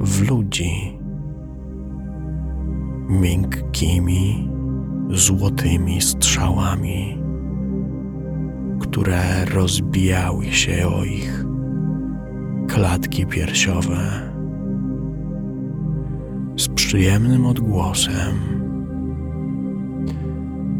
w 0.00 0.28
ludzi 0.30 0.98
miękkimi, 3.08 4.50
złotymi 5.10 6.00
strzałami, 6.00 7.22
które 8.80 9.44
rozbijały 9.44 10.44
się 10.46 10.88
o 10.88 11.04
ich 11.04 11.44
klatki 12.68 13.26
piersiowe 13.26 14.29
przyjemnym 16.90 17.46
odgłosem, 17.46 18.34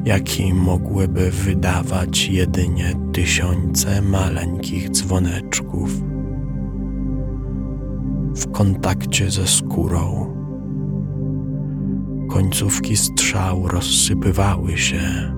jaki 0.04 0.54
mogłyby 0.54 1.30
wydawać 1.30 2.28
jedynie 2.28 2.92
tysiące 3.12 4.02
maleńkich 4.02 4.90
dzwoneczków 4.90 6.02
w 8.36 8.50
kontakcie 8.52 9.30
ze 9.30 9.46
skórą. 9.46 10.34
Końcówki 12.30 12.96
strzał 12.96 13.68
rozsypywały 13.68 14.78
się 14.78 15.32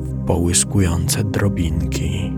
w 0.00 0.24
połyskujące 0.26 1.24
drobinki, 1.24 2.32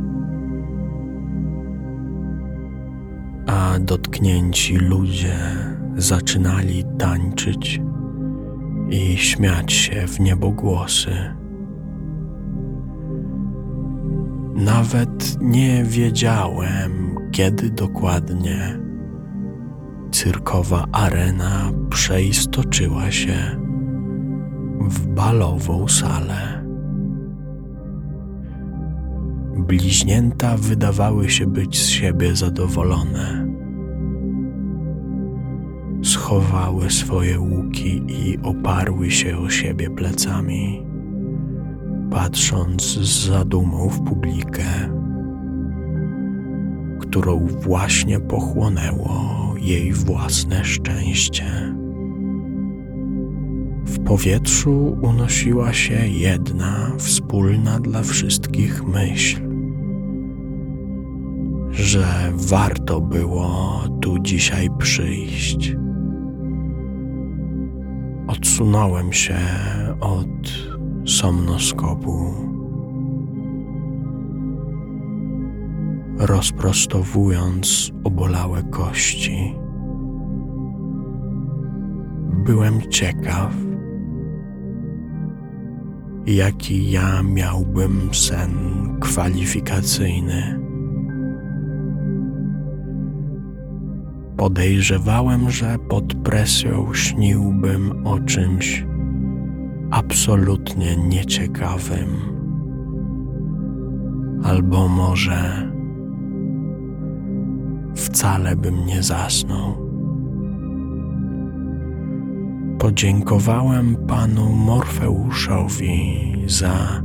a 3.47 3.79
dotknięci 3.79 4.77
ludzie 4.77 5.74
zaczynali 5.97 6.85
tańczyć 6.99 7.81
i 8.91 9.17
śmiać 9.17 9.73
się 9.73 10.07
w 10.07 10.21
niebogłosy. 10.21 11.35
Nawet 14.55 15.37
nie 15.41 15.85
wiedziałem, 15.85 17.17
kiedy 17.33 17.71
dokładnie 17.71 18.81
cyrkowa 20.11 20.85
arena 20.93 21.71
przeistoczyła 21.91 23.11
się 23.11 23.35
w 24.81 25.07
balową 25.07 25.89
salę. 25.89 26.65
Bliźnięta 29.57 30.57
wydawały 30.57 31.31
się 31.31 31.47
być 31.47 31.83
z 31.83 31.89
siebie 31.89 32.37
zadowolone. 32.37 33.54
Schowały 36.25 36.91
swoje 36.91 37.41
łuki 37.41 38.03
i 38.09 38.39
oparły 38.43 39.11
się 39.11 39.39
o 39.39 39.51
siebie 39.51 39.91
plecami, 39.91 40.87
patrząc 42.11 42.83
z 42.83 43.27
zadumą 43.27 43.89
w 43.89 44.05
publikę, 44.05 44.65
którą 47.01 47.47
właśnie 47.47 48.21
pochłonęło 48.21 49.21
jej 49.61 49.93
własne 49.93 50.65
szczęście. 50.65 51.75
W 53.85 54.05
powietrzu 54.05 54.99
unosiła 55.03 55.73
się 55.73 56.09
jedna 56.09 56.93
wspólna 56.99 57.81
dla 57.81 58.03
wszystkich 58.03 58.85
myśl, 58.85 59.41
że 61.71 62.33
warto 62.35 63.01
było 63.01 63.81
tu 64.01 64.19
dzisiaj 64.19 64.69
przyjść. 64.79 65.77
Odsunąłem 68.37 69.13
się 69.13 69.39
od 70.01 70.29
somnoskopu. 71.07 72.35
rozprostowując 76.19 77.93
obolałe 78.05 78.63
kości. 78.63 79.55
Byłem 82.45 82.91
ciekaw, 82.91 83.53
jaki 86.27 86.91
ja 86.91 87.23
miałbym 87.23 88.15
sen 88.15 88.51
kwalifikacyjny. 89.01 90.64
Podejrzewałem, 94.37 95.51
że 95.51 95.77
pod 95.89 96.15
presją 96.15 96.95
śniłbym 96.95 98.07
o 98.07 98.21
czymś 98.21 98.87
absolutnie 99.91 100.97
nieciekawym, 100.97 102.09
albo 104.45 104.89
może 104.89 105.71
wcale 107.95 108.57
bym 108.57 108.87
nie 108.87 109.03
zasnął. 109.03 109.75
Podziękowałem 112.79 113.97
panu 114.07 114.53
Morfeuszowi 114.53 116.35
za 116.47 117.03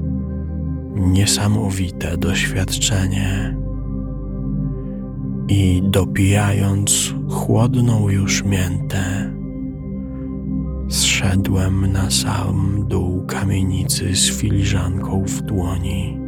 niesamowite 0.96 2.18
doświadczenie 2.18 3.58
i 5.48 5.82
dopijając 5.84 7.19
chłodną 7.30 8.10
już 8.10 8.44
miętę, 8.44 9.34
zszedłem 10.90 11.92
na 11.92 12.12
sam 12.12 12.86
dół 12.88 13.26
kamienicy 13.26 14.16
z 14.16 14.40
filiżanką 14.40 15.24
w 15.24 15.42
dłoni. 15.42 16.20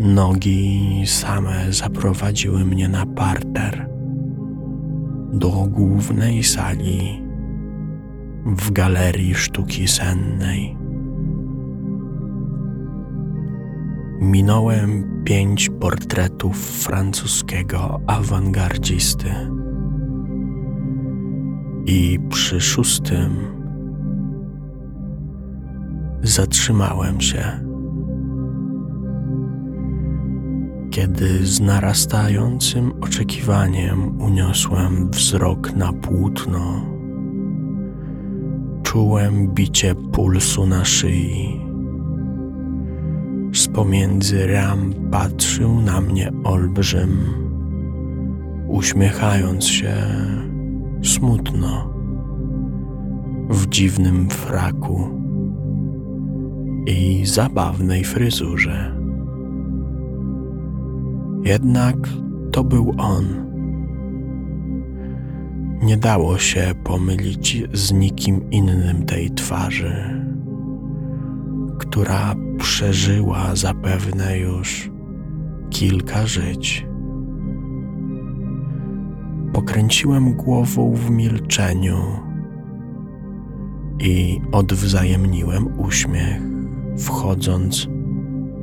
Nogi 0.00 1.02
same 1.06 1.72
zaprowadziły 1.72 2.64
mnie 2.64 2.88
na 2.88 3.06
parter 3.06 3.88
do 5.32 5.50
głównej 5.50 6.42
sali 6.42 7.22
w 8.46 8.70
galerii 8.70 9.34
sztuki 9.34 9.88
sennej. 9.88 10.76
Minąłem 14.20 15.22
pięć 15.24 15.70
portretów 15.80 16.56
francuskiego 16.56 18.00
awangardzisty 18.06 19.34
i 21.86 22.18
przy 22.30 22.60
szóstym 22.60 23.36
zatrzymałem 26.22 27.20
się. 27.20 27.68
kiedy 30.98 31.46
z 31.46 31.60
narastającym 31.60 32.92
oczekiwaniem 33.00 34.20
uniosłem 34.20 35.10
wzrok 35.10 35.72
na 35.72 35.92
płótno. 35.92 36.86
Czułem 38.82 39.48
bicie 39.54 39.94
pulsu 39.94 40.66
na 40.66 40.84
szyi. 40.84 41.67
Z 43.52 43.68
pomiędzy 43.68 44.46
ram 44.46 44.94
patrzył 45.10 45.80
na 45.80 46.00
mnie 46.00 46.32
olbrzym, 46.44 47.18
uśmiechając 48.68 49.66
się 49.66 49.94
smutno 51.02 51.94
w 53.50 53.68
dziwnym 53.68 54.30
fraku 54.30 55.08
i 56.86 57.26
zabawnej 57.26 58.04
fryzurze. 58.04 58.98
Jednak 61.44 61.96
to 62.52 62.64
był 62.64 62.94
on. 62.98 63.24
Nie 65.82 65.96
dało 65.96 66.38
się 66.38 66.74
pomylić 66.84 67.62
z 67.72 67.92
nikim 67.92 68.50
innym 68.50 69.06
tej 69.06 69.30
twarzy, 69.30 70.24
która 71.78 72.34
przeżyła 72.58 73.56
zapewne 73.56 74.38
już 74.38 74.90
kilka 75.70 76.26
żyć. 76.26 76.86
Pokręciłem 79.52 80.34
głową 80.34 80.92
w 80.92 81.10
milczeniu 81.10 81.98
i 84.00 84.40
odwzajemniłem 84.52 85.80
uśmiech, 85.80 86.42
wchodząc 86.98 87.88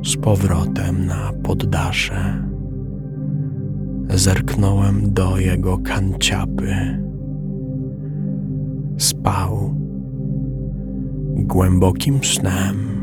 z 0.03 0.15
powrotem 0.15 1.05
na 1.05 1.31
poddasze 1.43 2.47
zerknąłem 4.09 5.13
do 5.13 5.37
jego 5.37 5.77
kanciapy. 5.77 7.05
spał 8.97 9.75
głębokim 11.35 12.23
snem 12.23 12.94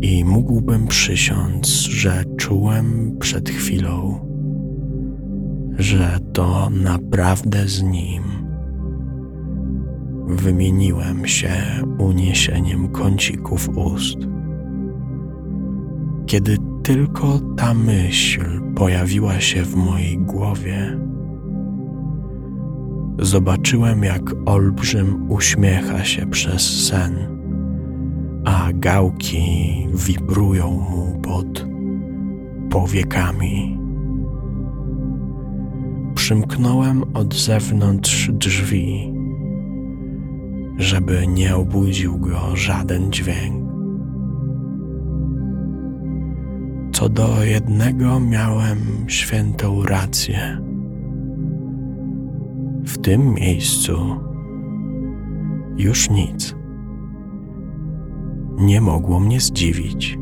i 0.00 0.24
mógłbym 0.24 0.86
przysiąc, 0.86 1.68
że 1.68 2.24
czułem 2.36 3.16
przed 3.20 3.50
chwilą, 3.50 4.20
że 5.78 6.18
to 6.32 6.70
naprawdę 6.70 7.68
z 7.68 7.82
nim 7.82 8.22
wymieniłem 10.26 11.26
się 11.26 11.52
uniesieniem 11.98 12.88
kącików 12.88 13.68
ust. 13.68 14.16
Kiedy 16.26 16.56
tylko 16.82 17.40
ta 17.56 17.74
myśl 17.74 18.42
pojawiła 18.74 19.40
się 19.40 19.62
w 19.62 19.76
mojej 19.76 20.18
głowie, 20.18 20.98
zobaczyłem, 23.18 24.04
jak 24.04 24.22
olbrzym 24.46 25.30
uśmiecha 25.30 26.04
się 26.04 26.26
przez 26.26 26.86
sen, 26.86 27.35
a 28.46 28.72
gałki 28.72 29.86
wibrują 29.94 30.70
mu 30.70 31.20
pod 31.22 31.66
powiekami. 32.70 33.78
Przymknąłem 36.14 37.02
od 37.14 37.34
zewnątrz 37.34 38.30
drzwi, 38.32 39.14
żeby 40.76 41.26
nie 41.26 41.56
obudził 41.56 42.18
go 42.18 42.56
żaden 42.56 43.12
dźwięk. 43.12 43.66
Co 46.92 47.08
do 47.08 47.44
jednego 47.44 48.20
miałem 48.20 48.78
świętą 49.06 49.82
rację. 49.82 50.60
W 52.84 52.98
tym 52.98 53.34
miejscu 53.34 54.16
już 55.76 56.10
nic 56.10 56.56
nie 58.56 58.80
mogło 58.80 59.20
mnie 59.20 59.40
zdziwić. 59.40 60.18